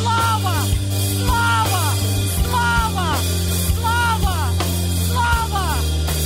[0.01, 0.55] Слава!
[1.23, 1.83] Слава!
[2.43, 3.15] Слава!
[3.79, 4.37] Слава!
[5.07, 5.65] Слава!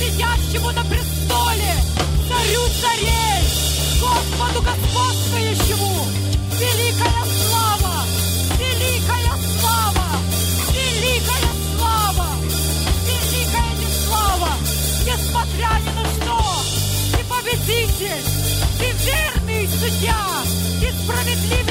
[0.00, 1.74] Сидящему на престоле!
[2.28, 3.46] Царю царей!
[4.00, 6.06] Господу господствующему!
[6.58, 7.94] Великая слава!
[8.58, 10.06] Великая слава!
[10.72, 12.26] Великая слава!
[13.06, 14.50] Великая не слава!
[15.06, 16.38] Несмотря ни на что!
[17.12, 18.24] Ты победитель!
[18.80, 20.42] Ты верный судья!
[20.80, 21.63] Ты справедливый!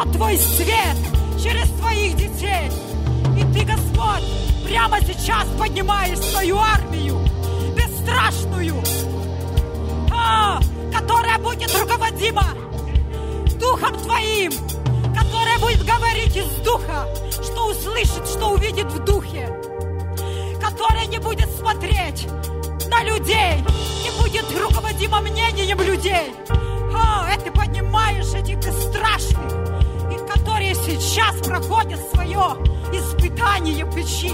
[0.00, 0.96] Придет Твой свет
[1.42, 2.70] через Твоих детей.
[3.36, 4.24] И Ты, Господь,
[4.66, 7.18] прямо сейчас поднимаешь свою армию,
[7.76, 8.76] бесстрашную,
[10.12, 10.60] а,
[10.92, 12.46] которая будет руководима
[13.58, 14.52] Духом Твоим,
[15.14, 17.06] которая будет говорить из Духа,
[17.42, 19.48] что услышит, что увидит в Духе,
[20.62, 22.26] которая не будет смотреть
[22.88, 23.62] на людей,
[24.02, 26.32] не будет руководима мнением людей.
[26.94, 29.69] О, это поднимаешь этих бесстрашных, и
[30.84, 32.56] сейчас проходят свое
[32.92, 34.32] испытание печи.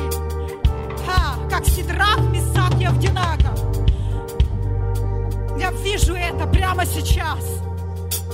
[1.09, 3.55] А, как Сидрах, Месах и Авдинака.
[5.59, 7.44] Я вижу это прямо сейчас.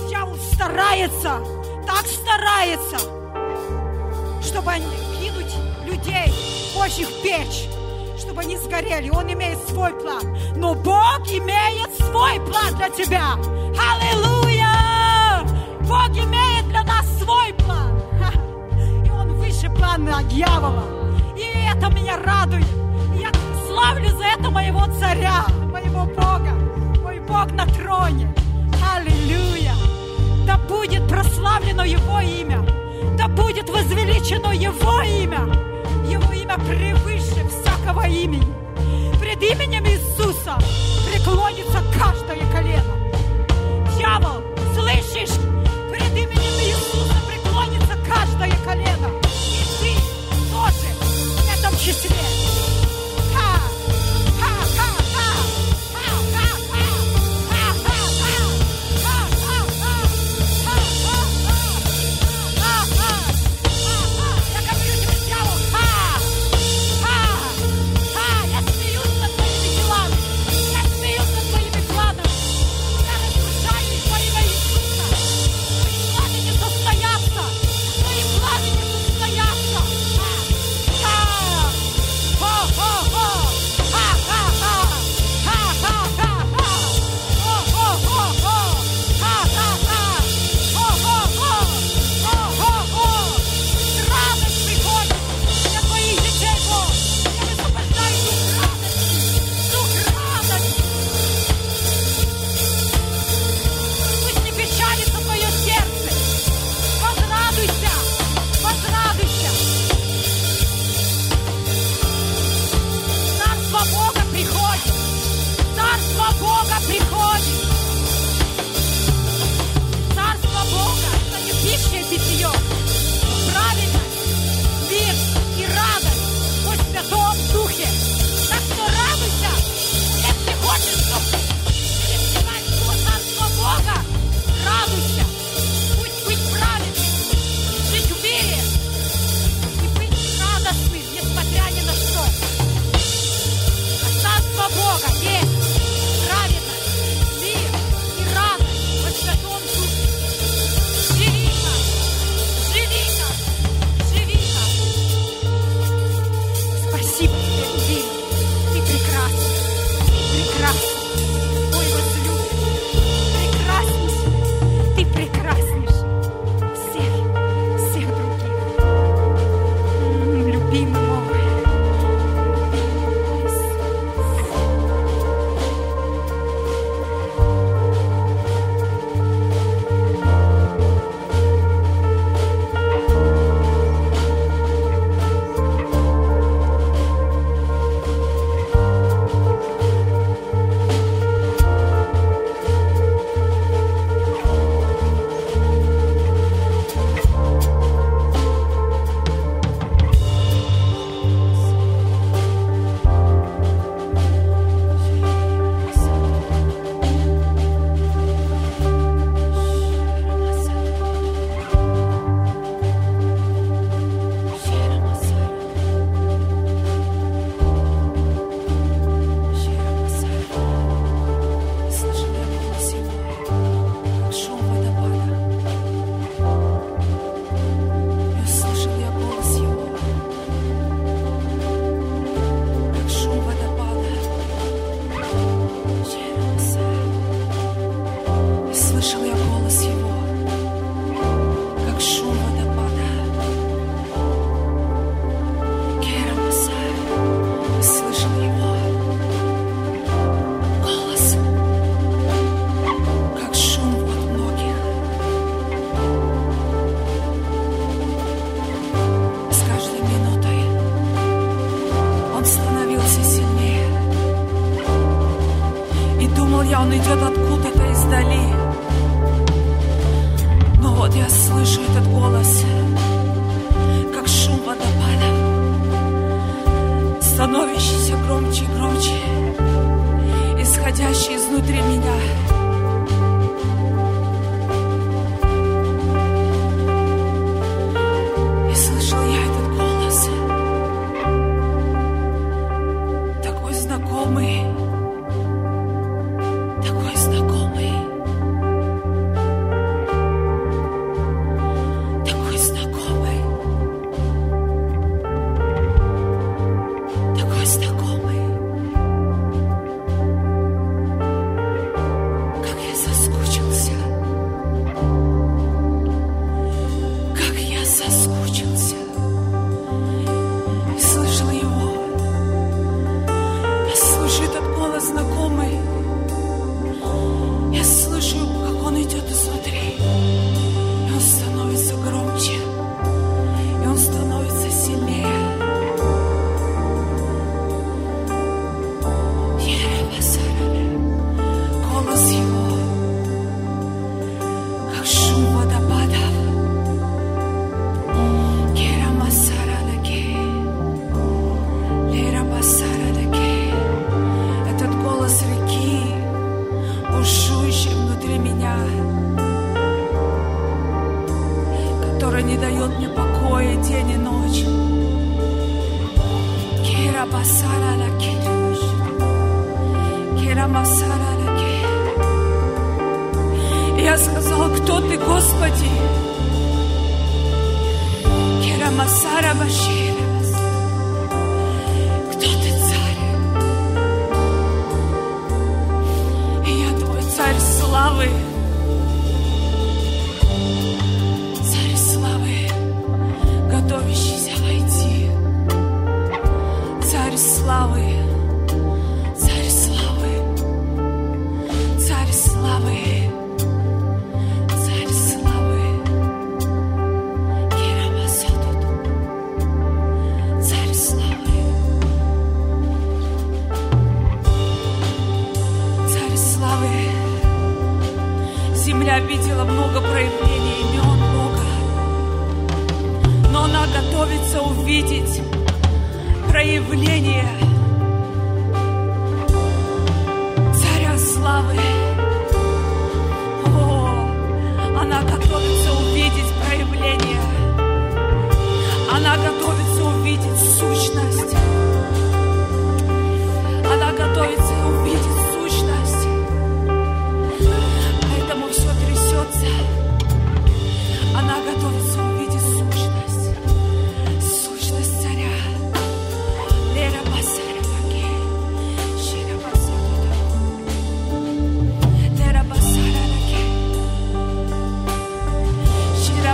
[0.07, 1.39] Дьявол старается,
[1.85, 2.97] так старается,
[4.41, 4.85] чтобы они
[5.19, 5.53] кинуть
[5.85, 6.33] людей
[6.75, 7.67] Божьих печь,
[8.19, 9.09] чтобы они сгорели.
[9.09, 10.37] Он имеет свой план.
[10.55, 13.33] Но Бог имеет свой план для тебя.
[13.33, 14.73] Аллилуйя!
[15.81, 16.62] Бог имеет
[19.83, 20.83] плана дьявола.
[21.35, 22.65] И это меня радует.
[23.19, 23.31] Я
[23.67, 26.53] славлю за это моего царя, моего Бога.
[27.01, 28.33] Мой Бог на троне.
[28.95, 29.73] Аллилуйя!
[30.45, 32.65] Да будет прославлено Его имя.
[33.17, 35.41] Да будет возвеличено Его имя.
[36.09, 38.53] Его имя превыше всякого имени.
[39.19, 40.57] Пред именем Иисуса
[41.11, 42.93] преклонится каждое колено.
[43.97, 45.52] Дьявол, слышишь?
[51.83, 52.52] Just to get.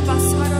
[0.09, 0.58] passaram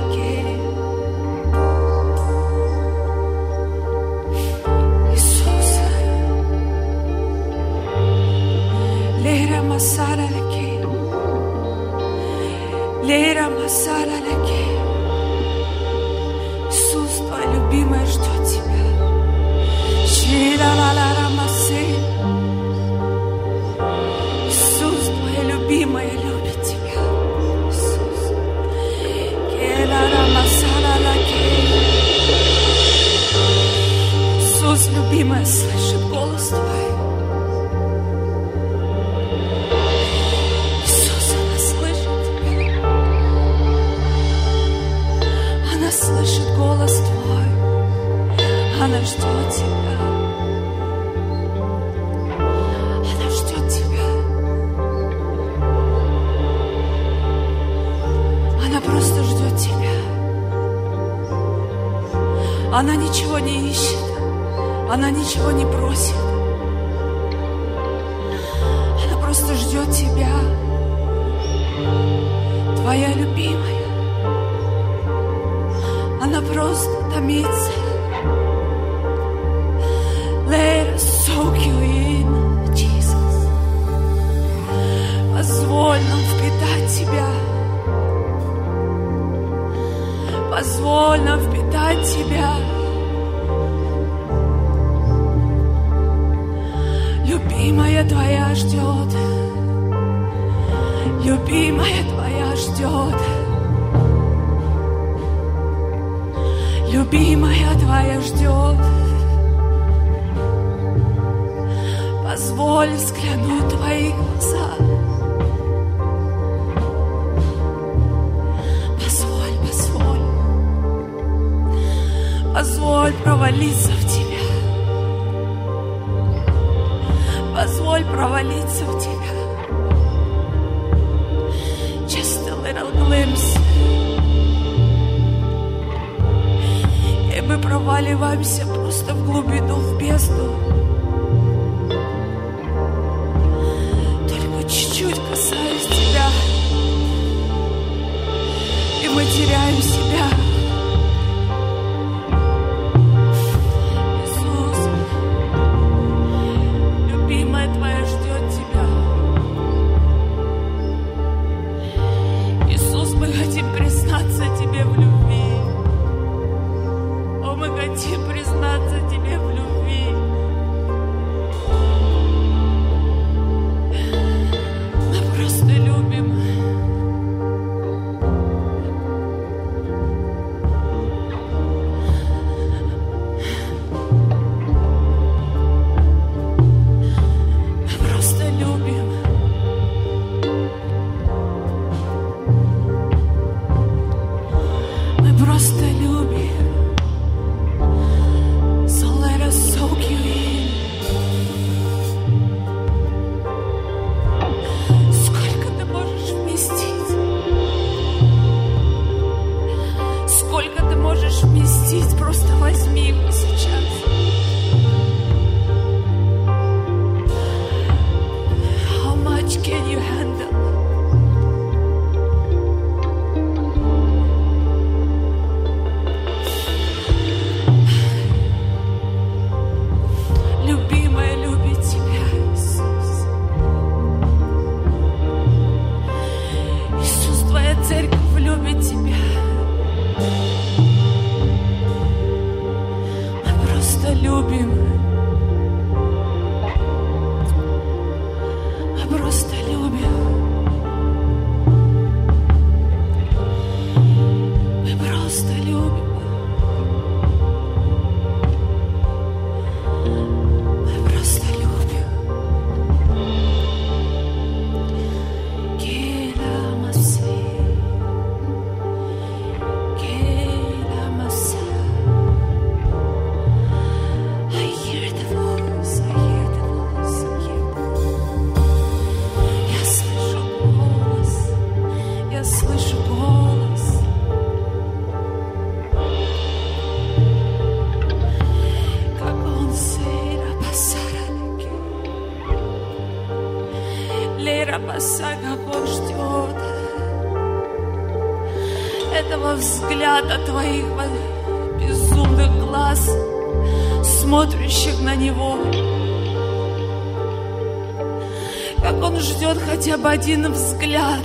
[310.28, 311.24] Один взгляд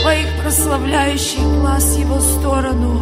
[0.00, 3.01] Твоих прославляющих глаз Его сторону.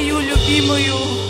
[0.00, 1.29] Свою любимую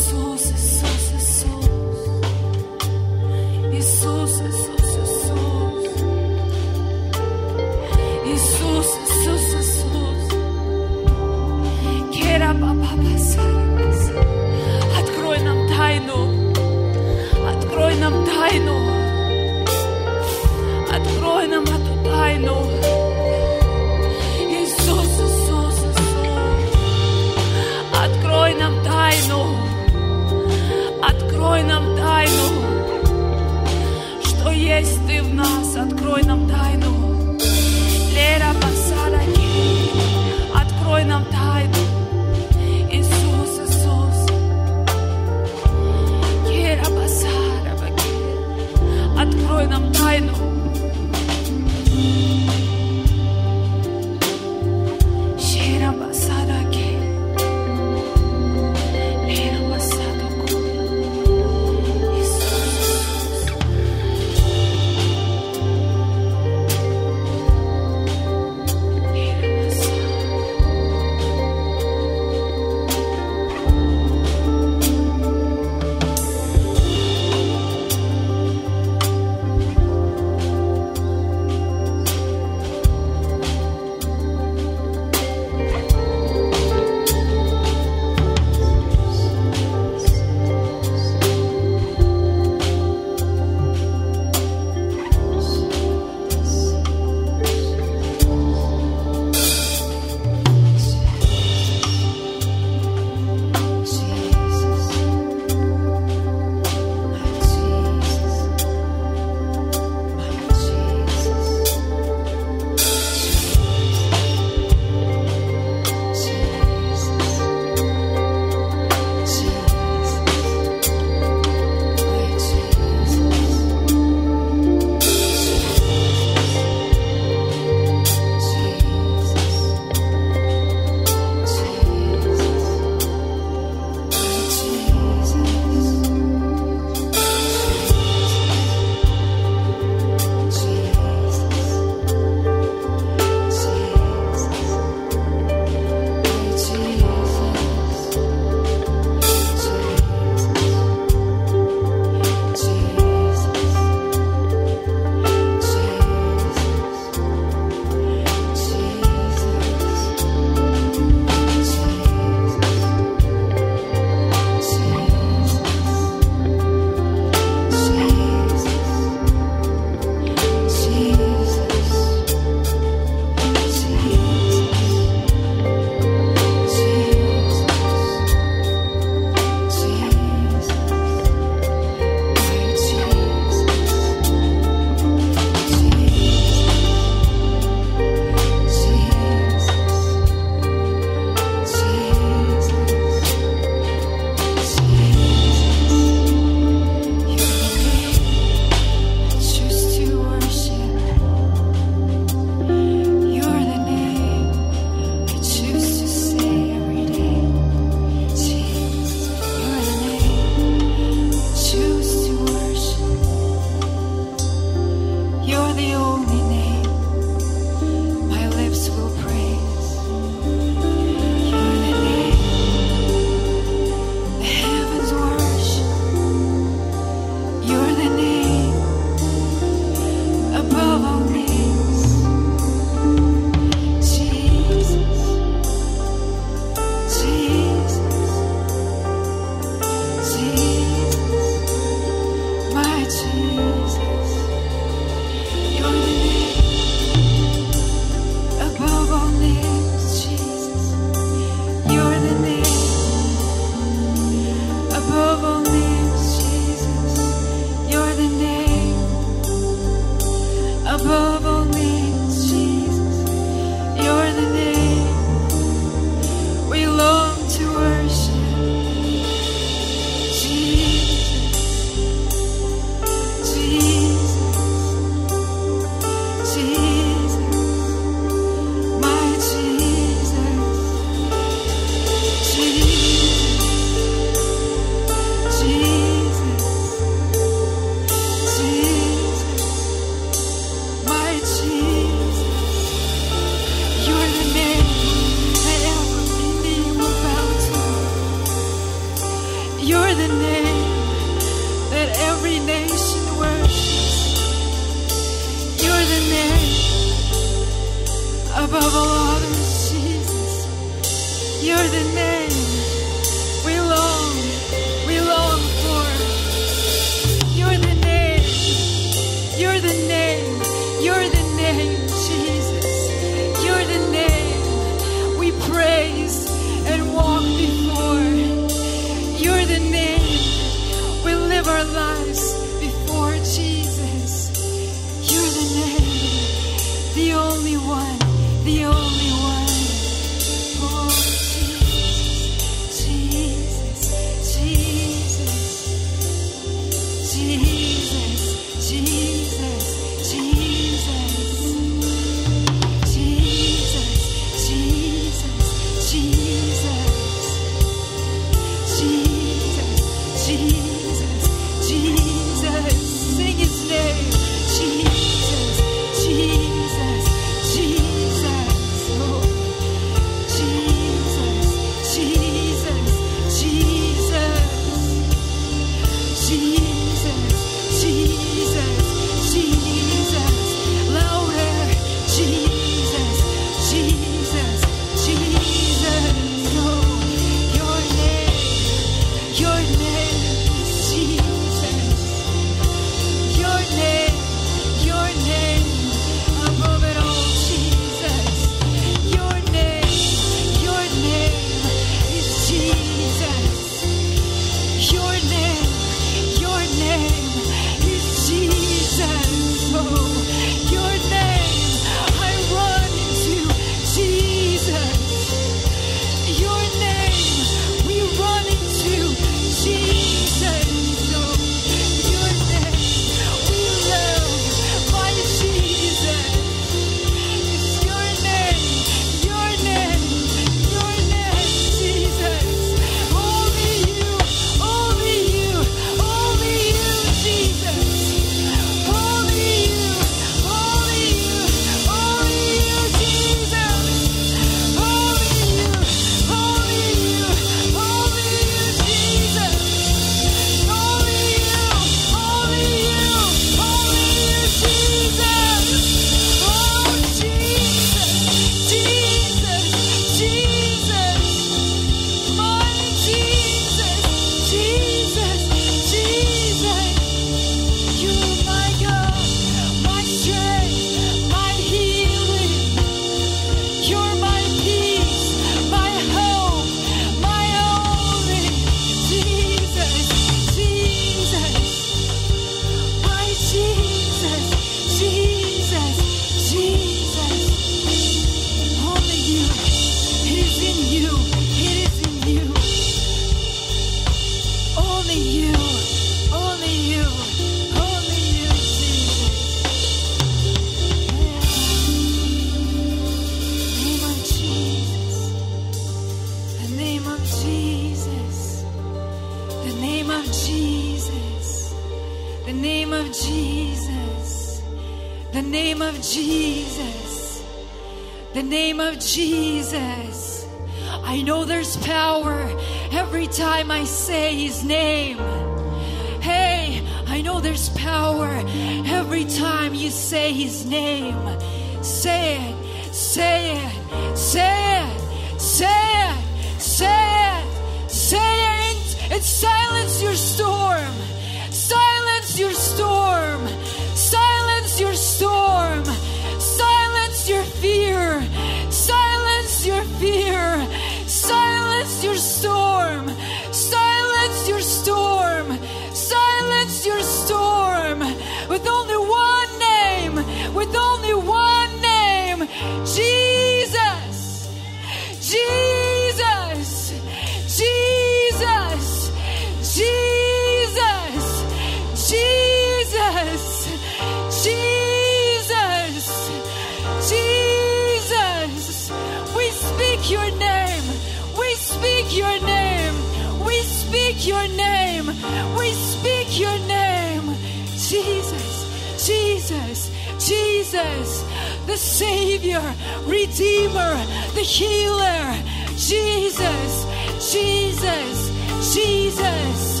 [593.60, 594.16] Redeemer,
[594.54, 595.54] the Healer,
[595.94, 597.04] Jesus,
[597.52, 598.50] Jesus,
[598.94, 600.00] Jesus,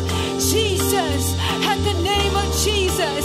[0.50, 1.34] Jesus,
[1.68, 3.19] at the name of Jesus.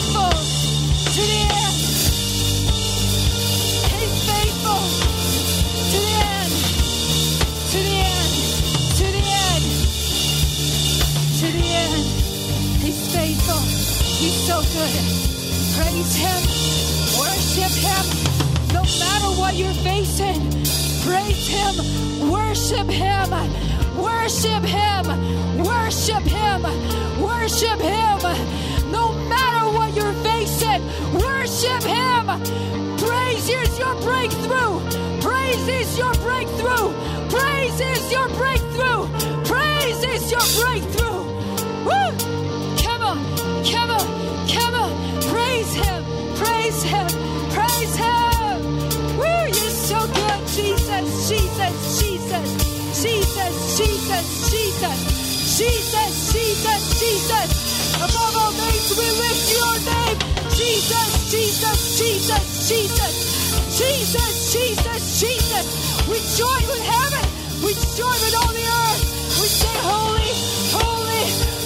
[0.00, 0.30] Faithful.
[1.14, 1.76] To the end.
[4.00, 4.82] He's faithful.
[5.90, 6.52] To the end.
[7.70, 8.32] To the end.
[8.98, 9.66] To the end.
[11.40, 12.04] To the end.
[12.80, 13.60] He's faithful.
[14.20, 15.04] He's so good.
[15.76, 16.40] Praise Him.
[17.18, 18.04] Worship Him.
[18.72, 20.40] No matter what you're facing,
[21.04, 22.30] praise Him.
[22.30, 23.30] Worship Him.
[24.00, 25.04] Worship Him.
[25.62, 26.62] Worship Him.
[27.20, 28.69] Worship Him.
[29.72, 30.82] What you're facing,
[31.14, 32.26] worship Him.
[32.98, 34.80] Praise is your breakthrough.
[35.20, 36.92] Praise is your breakthrough.
[37.28, 39.06] Praise is your breakthrough.
[39.44, 41.22] Praise is your breakthrough.
[41.86, 42.10] Woo!
[42.82, 43.18] Come on,
[43.64, 44.06] come on,
[44.48, 45.22] come on.
[45.30, 46.04] Praise Him,
[46.36, 47.08] praise Him,
[47.50, 49.18] praise Him.
[49.18, 49.46] Woo!
[49.46, 57.59] You're so good, Jesus, Jesus, Jesus, Jesus, Jesus, Jesus, Jesus, Jesus, Jesus.
[58.98, 60.18] We lift your name.
[60.50, 63.14] Jesus, Jesus, Jesus, Jesus,
[63.78, 65.64] Jesus, Jesus, Jesus.
[66.08, 67.24] We join with heaven.
[67.62, 69.02] We join with all the earth.
[69.40, 70.32] We say, holy,
[70.74, 71.59] holy,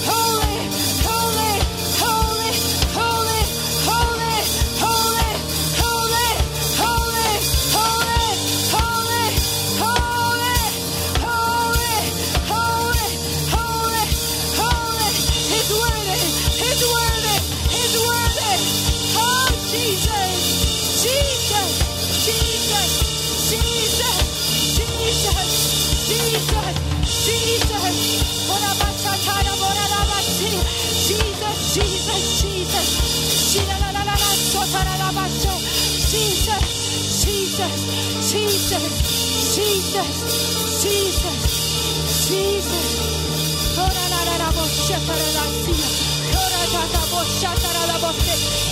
[38.65, 43.05] Jesus, Jesus, Jesus, Jesus.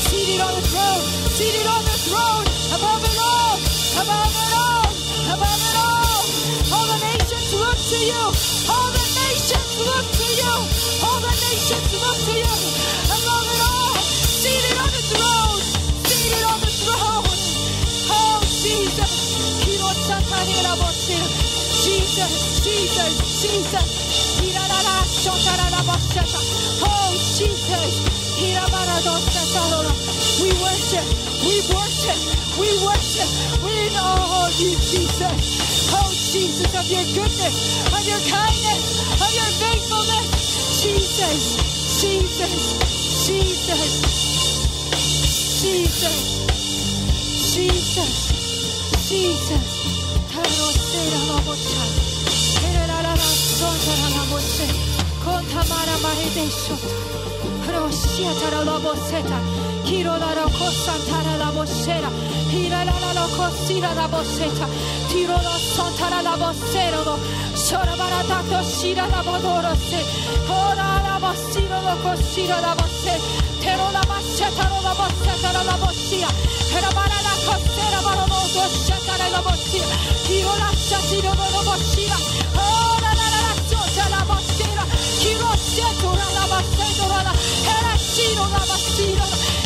[0.09, 3.57] Seated on the throne, seated on the throne, above it all,
[4.01, 4.89] above it all,
[5.33, 6.21] above it all.
[6.73, 8.23] All the nations look to you.
[8.73, 10.53] All the nations look to you.
[11.05, 12.72] All the nations look to you.
[21.83, 23.85] Jesus, Jesus, Jesus.
[26.81, 27.93] Oh Jesus.
[30.41, 31.05] We worship,
[31.45, 32.17] we worship,
[32.57, 33.29] we worship.
[33.61, 35.91] We know you, Jesus.
[35.93, 37.55] Oh Jesus, of your goodness,
[37.93, 38.81] of your kindness,
[39.21, 40.27] of your faithfulness.
[40.81, 42.73] Jesus, Jesus,
[43.27, 43.93] Jesus,
[45.61, 46.17] Jesus,
[47.53, 48.13] Jesus,
[49.07, 50.12] Jesus.
[57.73, 59.39] Roshia tara la boseta,
[59.85, 62.09] kiro la rokosan tara bossera,
[62.51, 64.67] ira la la la cosira la bosseta,
[65.07, 67.17] tiro lo santara la bossero,
[67.53, 70.03] sora baratato sira la bodoro se,
[70.47, 73.19] ora la bossiro lo cosira la bosse,
[73.59, 76.27] tero la masseta la bosseta la bossia,
[76.75, 79.85] era bara la cosera bara lo dossetara la bossia,
[80.27, 82.17] tiro la satiro lo bossira,
[82.55, 84.83] ora la la la sotto la bossera,
[85.19, 87.33] tiro setura la bosseta la,
[87.77, 89.62] era siro la bossira,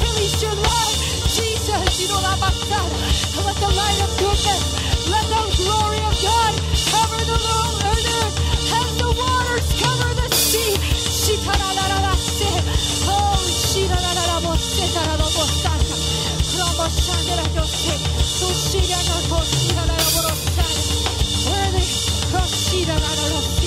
[0.00, 0.96] Release your light,
[1.28, 2.00] Jesus.
[3.44, 6.54] Let the light of goodness, let the glory of God
[6.88, 10.76] cover the world earth as the waters cover the sea.
[13.08, 13.36] Oh,
[21.46, 23.65] Worthy.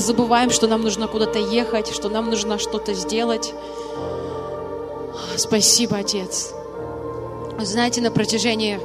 [0.00, 3.52] Забываем, что нам нужно куда-то ехать, что нам нужно что-то сделать.
[5.36, 6.52] Спасибо, Отец.
[7.58, 8.80] Знаете, на протяжении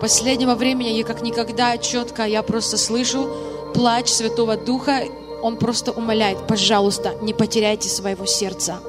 [0.00, 3.30] последнего времени я как никогда четко, я просто слышу
[3.72, 5.04] плач Святого Духа.
[5.42, 8.80] Он просто умоляет, пожалуйста, не потеряйте своего сердца.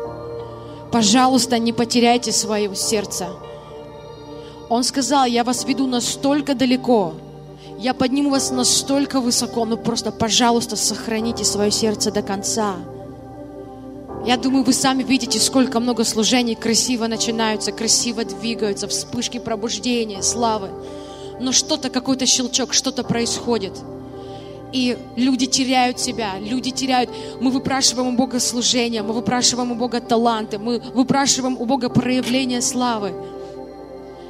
[0.92, 3.28] Пожалуйста, не потеряйте своего сердца.
[4.70, 7.14] Он сказал, я вас веду настолько далеко,
[7.80, 12.76] я подниму вас настолько высоко, но просто, пожалуйста, сохраните свое сердце до конца.
[14.26, 20.70] Я думаю, вы сами видите, сколько много служений красиво начинаются, красиво двигаются, вспышки пробуждения, славы.
[21.40, 23.74] Но что-то, какой-то щелчок, что-то происходит.
[24.74, 27.10] И люди теряют себя, люди теряют.
[27.40, 32.62] Мы выпрашиваем у Бога служения, мы выпрашиваем у Бога таланты, мы выпрашиваем у Бога проявление
[32.62, 33.14] славы.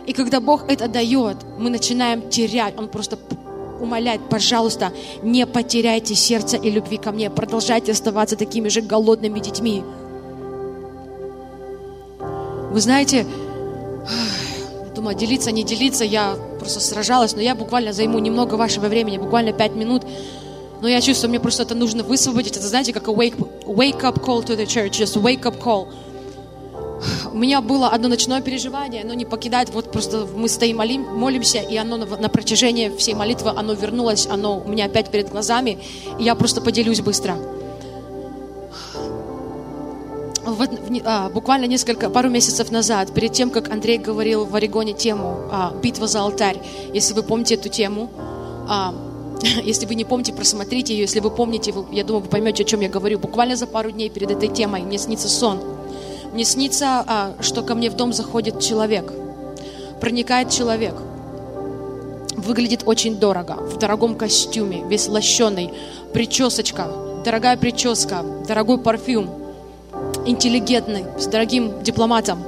[0.05, 2.77] И когда Бог это дает, мы начинаем терять.
[2.77, 3.17] Он просто
[3.80, 4.91] умоляет, пожалуйста,
[5.23, 7.30] не потеряйте сердце и любви ко мне.
[7.30, 9.84] Продолжайте оставаться такими же голодными детьми.
[12.71, 13.26] Вы знаете,
[14.85, 19.17] я думаю, делиться, не делиться, я просто сражалась, но я буквально займу немного вашего времени,
[19.17, 20.03] буквально пять минут.
[20.81, 22.55] Но я чувствую, мне просто это нужно высвободить.
[22.57, 25.88] Это, знаете, как a wake, wake up call to the church, just wake up call.
[27.31, 31.60] У меня было одно ночное переживание, оно не покидает, вот просто мы стоим, молим, молимся,
[31.60, 35.80] и оно на, на протяжении всей молитвы, оно вернулось, оно у меня опять перед глазами,
[36.19, 37.35] и я просто поделюсь быстро.
[40.45, 44.93] В, в, а, буквально несколько, пару месяцев назад, перед тем, как Андрей говорил в Орегоне
[44.93, 46.57] тему а, «Битва за алтарь»,
[46.93, 48.10] если вы помните эту тему,
[48.68, 48.95] а,
[49.64, 52.65] если вы не помните, просмотрите ее, если вы помните, вы, я думаю, вы поймете, о
[52.65, 53.19] чем я говорю.
[53.19, 55.60] Буквально за пару дней перед этой темой мне снится сон–
[56.34, 59.11] мне снится, а, что ко мне в дом заходит человек,
[59.99, 60.93] проникает человек,
[62.35, 65.73] выглядит очень дорого, в дорогом костюме, весь лощеный,
[66.14, 66.88] причесочка,
[67.26, 69.30] дорогая прическа, дорогой парфюм,
[70.26, 72.43] интеллигентный, с дорогим дипломатом.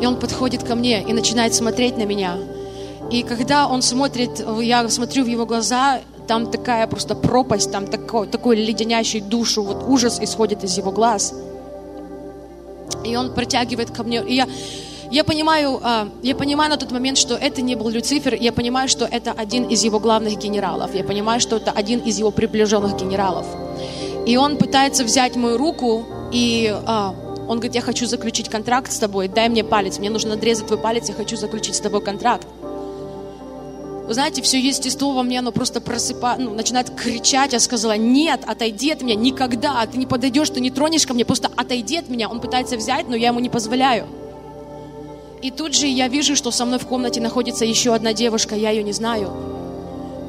[0.00, 2.36] И он подходит ко мне и начинает смотреть на меня.
[3.10, 8.26] И когда он смотрит, я смотрю в его глаза, там такая просто пропасть, там такой,
[8.26, 11.32] такой леденящий душу, вот ужас исходит из его глаз–
[13.04, 14.22] и он протягивает ко мне.
[14.26, 14.46] И я,
[15.10, 18.34] я понимаю, а, я понимаю на тот момент, что это не был Люцифер.
[18.34, 20.94] Я понимаю, что это один из его главных генералов.
[20.94, 23.46] Я понимаю, что это один из его приближенных генералов.
[24.26, 27.14] И он пытается взять мою руку, и а,
[27.48, 30.78] он говорит, я хочу заключить контракт с тобой, дай мне палец, мне нужно надрезать твой
[30.78, 32.46] палец, я хочу заключить с тобой контракт.
[34.08, 37.52] Вы знаете, все естество во мне, оно просто просыпает, ну, начинает кричать.
[37.52, 41.26] Я сказала, нет, отойди от меня, никогда, ты не подойдешь, ты не тронешь ко мне,
[41.26, 42.30] просто отойди от меня.
[42.30, 44.06] Он пытается взять, но я ему не позволяю.
[45.42, 48.70] И тут же я вижу, что со мной в комнате находится еще одна девушка, я
[48.70, 49.30] ее не знаю.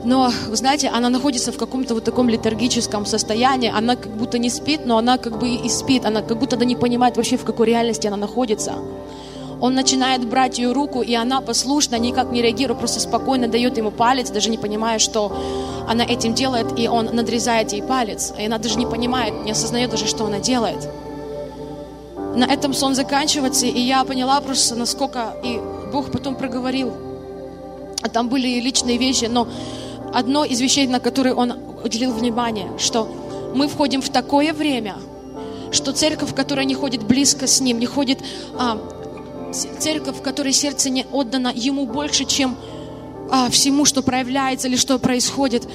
[0.03, 3.71] Но, вы знаете, она находится в каком-то вот таком литургическом состоянии.
[3.73, 6.05] Она как будто не спит, но она как бы и спит.
[6.05, 8.75] Она как будто да не понимает вообще, в какой реальности она находится.
[9.61, 13.91] Он начинает брать ее руку, и она послушно, никак не реагирует, просто спокойно дает ему
[13.91, 15.35] палец, даже не понимая, что
[15.87, 18.33] она этим делает, и он надрезает ей палец.
[18.39, 20.87] И она даже не понимает, не осознает даже, что она делает.
[22.35, 25.33] На этом сон заканчивается, и я поняла просто, насколько...
[25.43, 25.59] И
[25.91, 26.93] Бог потом проговорил.
[28.01, 29.47] А там были личные вещи, но
[30.13, 31.53] одно из вещей, на которые он
[31.83, 33.09] уделил внимание, что
[33.55, 34.95] мы входим в такое время,
[35.71, 38.19] что церковь, которая не ходит близко с ним, не ходит
[38.57, 38.77] а,
[39.51, 42.57] церковь, в которой сердце не отдано Ему больше, чем
[43.29, 45.67] а, всему, что проявляется или что происходит.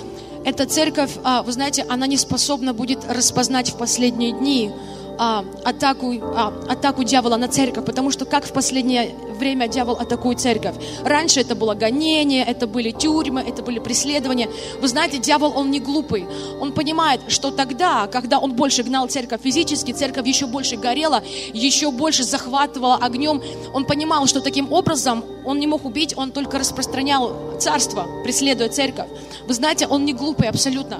[0.45, 4.71] Эта церковь, а, вы знаете, она не способна будет распознать в последние дни
[5.19, 10.41] а, атаку, а, атаку дьявола на церковь, потому что как в последнее время дьявол атакует
[10.41, 10.75] церковь.
[11.05, 14.49] Раньше это было гонение, это были тюрьмы, это были преследования.
[14.81, 16.27] Вы знаете, дьявол, он не глупый.
[16.61, 21.91] Он понимает, что тогда, когда он больше гнал церковь физически, церковь еще больше горела, еще
[21.91, 23.43] больше захватывала огнем.
[23.73, 29.09] Он понимал, что таким образом он не мог убить, он только распространял царство, преследуя церковь.
[29.47, 30.99] Вы знаете, он не глупый абсолютно.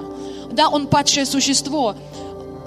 [0.51, 1.95] Да, он падшее существо,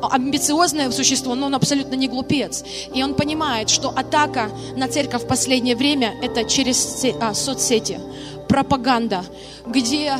[0.02, 2.64] амбициозное существо, но он абсолютно не глупец.
[2.94, 8.00] И он понимает, что атака на церковь в последнее время– это через а, соцсети,
[8.48, 9.24] пропаганда,
[9.66, 10.14] где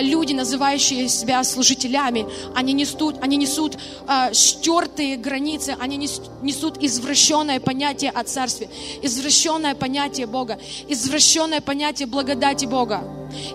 [0.00, 8.10] люди, называющие себя служителями, они несут, они несут а, стертые границы, они несут извращенное понятие
[8.10, 8.68] о царстве,
[9.02, 10.58] извращенное понятие Бога,
[10.88, 13.02] извращенное понятие благодати Бога.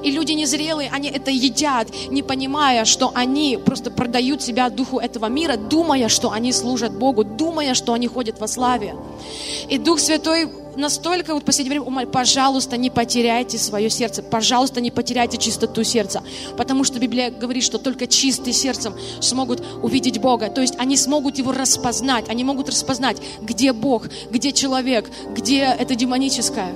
[0.03, 5.27] И люди незрелые, они это едят, не понимая, что они просто продают себя духу этого
[5.27, 8.95] мира, думая, что они служат Богу, думая, что они ходят во славе.
[9.69, 10.49] И Дух Святой
[10.79, 15.83] настолько вот в последнее время умоляю, пожалуйста, не потеряйте свое сердце, пожалуйста, не потеряйте чистоту
[15.83, 16.23] сердца,
[16.57, 21.37] потому что Библия говорит, что только чистые сердцем смогут увидеть Бога, то есть они смогут
[21.37, 26.73] его распознать, они могут распознать, где Бог, где человек, где это демоническое.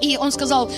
[0.00, 0.70] И он сказал,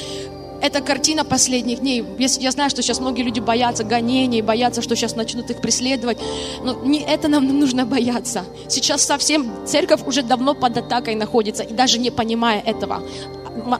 [0.60, 2.04] это картина последних дней.
[2.18, 6.18] Я знаю, что сейчас многие люди боятся гонений, боятся, что сейчас начнут их преследовать.
[6.62, 8.44] Но не это нам нужно бояться.
[8.68, 13.02] Сейчас совсем церковь уже давно под атакой находится, и даже не понимая этого.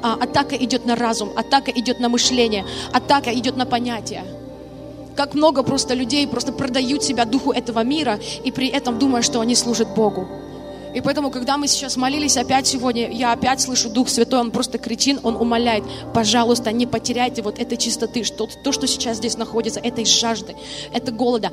[0.03, 4.25] А, атака идет на разум, атака идет на мышление, атака идет на понятие.
[5.17, 9.41] Как много просто людей просто продают себя духу этого мира, и при этом думая, что
[9.41, 10.29] они служат Богу.
[10.95, 14.79] И поэтому, когда мы сейчас молились опять сегодня, я опять слышу Дух Святой, Он просто
[14.79, 19.81] кричит, Он умоляет, пожалуйста, не потеряйте вот этой чистоты, что то, что сейчас здесь находится,
[19.81, 20.57] этой жажды,
[20.93, 21.53] это голода.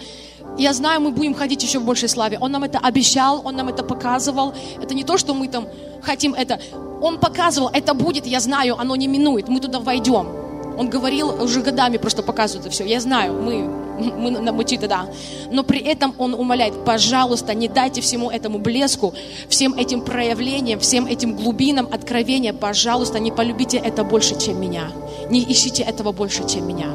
[0.57, 2.39] Я знаю, мы будем ходить еще в большей славе.
[2.39, 4.53] Он нам это обещал, Он нам это показывал.
[4.81, 5.67] Это не то, что мы там
[6.01, 6.59] хотим это.
[7.01, 10.46] Он показывал, это будет, я знаю, оно не минует, мы туда войдем.
[10.77, 12.85] Он говорил, уже годами просто показывает это все.
[12.85, 13.87] Я знаю, мы
[14.17, 15.07] мы намочиты, да.
[15.51, 19.13] Но при этом он умоляет, пожалуйста, не дайте всему этому блеску,
[19.49, 24.91] всем этим проявлениям, всем этим глубинам откровения, пожалуйста, не полюбите это больше, чем меня.
[25.29, 26.87] Не ищите этого больше, чем меня.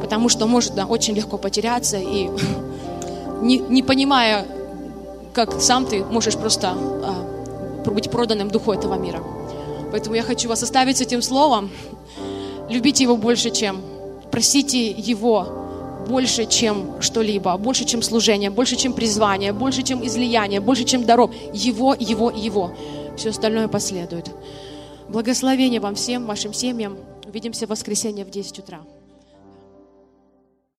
[0.00, 2.30] Потому что может да, очень легко потеряться и
[3.42, 4.46] не, не понимая,
[5.32, 9.22] как сам ты можешь просто а, быть проданным духу этого мира.
[9.92, 11.70] Поэтому я хочу вас оставить с этим словом.
[12.70, 13.82] Любите его больше, чем.
[14.30, 15.60] Просите его
[16.08, 21.30] больше, чем что-либо, больше, чем служение, больше, чем призвание, больше, чем излияние, больше, чем даров.
[21.52, 22.74] Его, его, его.
[23.16, 24.30] Все остальное последует.
[25.08, 26.96] Благословение вам всем, вашим семьям.
[27.26, 28.80] Увидимся в воскресенье в 10 утра.